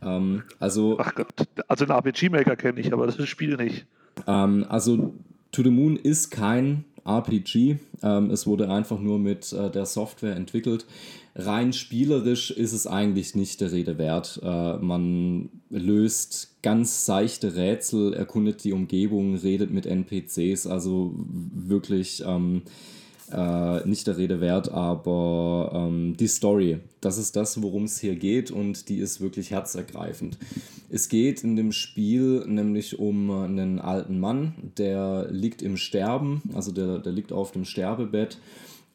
[0.00, 1.28] Ähm, also, Ach Gott,
[1.66, 3.86] also den RPG Maker kenne ich, aber das Spiel nicht.
[4.26, 5.14] Ähm, also
[5.52, 7.78] To the Moon ist kein RPG.
[8.02, 10.86] Ähm, es wurde einfach nur mit äh, der Software entwickelt.
[11.34, 14.40] Rein spielerisch ist es eigentlich nicht der Rede wert.
[14.42, 22.62] Äh, man löst ganz seichte Rätsel, erkundet die Umgebung, redet mit NPCs, also wirklich ähm,
[23.32, 28.16] äh, nicht der Rede wert, aber ähm, die Story, das ist das, worum es hier
[28.16, 30.38] geht und die ist wirklich herzergreifend.
[30.88, 36.72] Es geht in dem Spiel nämlich um einen alten Mann, der liegt im Sterben, also
[36.72, 38.38] der, der liegt auf dem Sterbebett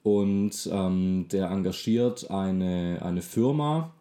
[0.03, 3.91] und ähm, der engagiert eine, eine Firma,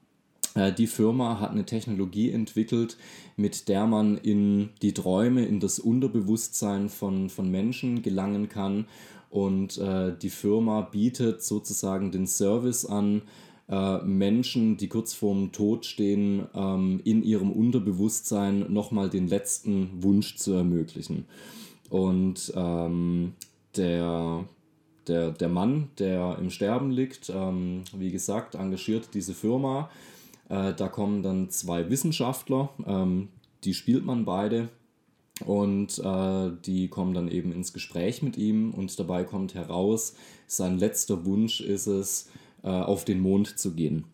[0.55, 2.97] äh, die Firma hat eine Technologie entwickelt,
[3.36, 8.86] mit der man in die Träume, in das Unterbewusstsein von, von Menschen gelangen kann
[9.35, 13.23] und äh, die Firma bietet sozusagen den Service an,
[13.69, 20.36] äh, Menschen, die kurz vorm Tod stehen, ähm, in ihrem Unterbewusstsein nochmal den letzten Wunsch
[20.36, 21.27] zu ermöglichen.
[21.90, 23.32] Und ähm,
[23.77, 24.44] der,
[25.09, 29.90] der, der Mann, der im Sterben liegt, ähm, wie gesagt, engagiert diese Firma
[30.48, 33.31] Äh, da kommen dann zwei Wissenschaftler, ähm,
[33.65, 34.69] die spielt man beide.
[35.44, 40.15] Und äh, die kommen dann eben ins Gespräch mit ihm und dabei kommt heraus,
[40.47, 42.31] sein letzter Wunsch ist es,
[42.62, 44.05] äh, auf den Mond zu gehen.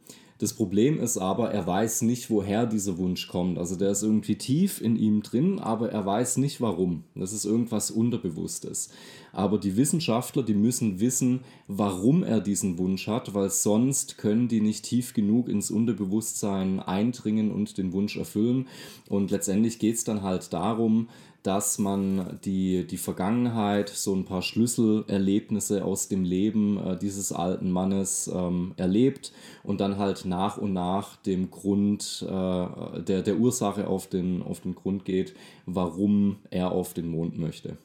[0.41, 3.59] Das Problem ist aber, er weiß nicht, woher dieser Wunsch kommt.
[3.59, 7.05] Also der ist irgendwie tief in ihm drin, aber er weiß nicht warum.
[7.15, 8.89] Das ist irgendwas Unterbewusstes.
[9.35, 14.63] Aber die Wissenschaftler, die müssen wissen, warum er diesen Wunsch hat, weil sonst können die
[14.63, 18.67] nicht tief genug ins Unterbewusstsein eindringen und den Wunsch erfüllen.
[19.11, 21.11] Und letztendlich geht es dann halt darum,
[21.43, 27.71] dass man die, die Vergangenheit, so ein paar Schlüsselerlebnisse aus dem Leben äh, dieses alten
[27.71, 33.87] Mannes ähm, erlebt und dann halt nach und nach dem Grund, äh, der, der Ursache
[33.87, 35.35] auf den, auf den Grund geht,
[35.67, 37.79] warum er auf den Mond möchte.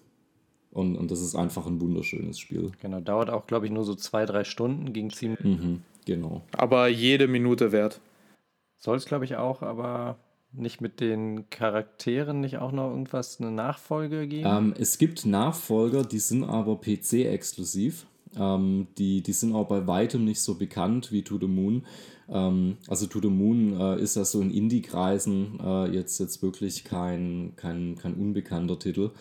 [0.71, 2.73] Und, und das ist einfach ein wunderschönes Spiel.
[2.81, 5.45] Genau, dauert auch, glaube ich, nur so zwei, drei Stunden, ging ziemlich.
[5.45, 6.41] Mhm, genau.
[6.51, 8.01] Aber jede Minute wert.
[8.77, 10.17] Soll es, glaube ich, auch, aber
[10.57, 14.47] nicht mit den Charakteren nicht auch noch irgendwas, eine Nachfolge geben?
[14.47, 18.05] Ähm, es gibt Nachfolger, die sind aber PC-exklusiv.
[18.37, 21.85] Ähm, die, die sind auch bei weitem nicht so bekannt wie To the Moon.
[22.29, 26.83] Ähm, also To the Moon äh, ist ja so in Indie-Kreisen äh, jetzt, jetzt wirklich
[26.83, 29.11] kein, kein, kein unbekannter Titel.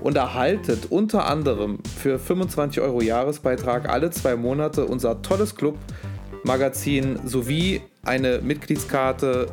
[0.01, 7.83] und erhaltet unter anderem für 25 Euro Jahresbeitrag alle zwei Monate unser tolles Club-Magazin sowie
[8.03, 9.47] eine Mitgliedskarte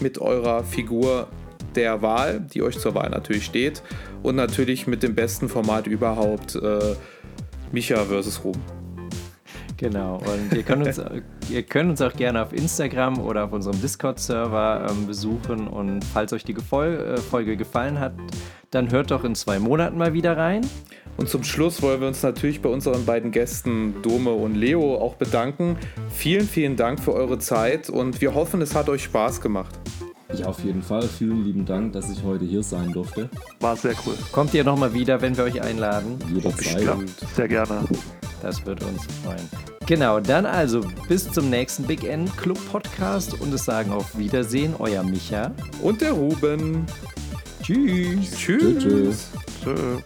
[0.00, 1.28] mit eurer Figur
[1.76, 3.82] der Wahl, die euch zur Wahl natürlich steht
[4.22, 6.94] und natürlich mit dem besten Format überhaupt, äh,
[7.72, 8.60] Micha versus Ruhm.
[9.76, 11.00] Genau, und ihr könnt uns,
[11.50, 15.68] ihr könnt uns auch gerne auf Instagram oder auf unserem Discord-Server ähm, besuchen.
[15.68, 18.14] Und falls euch die Gefol äh, Folge gefallen hat,
[18.70, 20.62] dann hört doch in zwei Monaten mal wieder rein.
[21.18, 25.14] Und zum Schluss wollen wir uns natürlich bei unseren beiden Gästen Dome und Leo auch
[25.14, 25.78] bedanken.
[26.10, 29.78] Vielen, vielen Dank für eure Zeit und wir hoffen, es hat euch Spaß gemacht.
[30.40, 31.02] Ja, auf jeden Fall.
[31.02, 33.28] Vielen lieben Dank, dass ich heute hier sein durfte.
[33.60, 34.14] War sehr cool.
[34.32, 36.18] Kommt ihr nochmal wieder, wenn wir euch einladen?
[36.32, 36.82] Jederzeit.
[36.82, 36.96] Ja,
[37.34, 37.84] sehr gerne.
[38.42, 39.48] Das wird uns freuen.
[39.86, 44.74] Genau, dann also bis zum nächsten Big N Club Podcast und es sagen auf Wiedersehen,
[44.78, 45.52] euer Micha.
[45.80, 46.84] Und der Ruben.
[47.62, 48.32] Tschüss.
[48.36, 48.82] Tschüss.
[48.82, 49.30] Tschüss.
[49.62, 49.98] Tschö.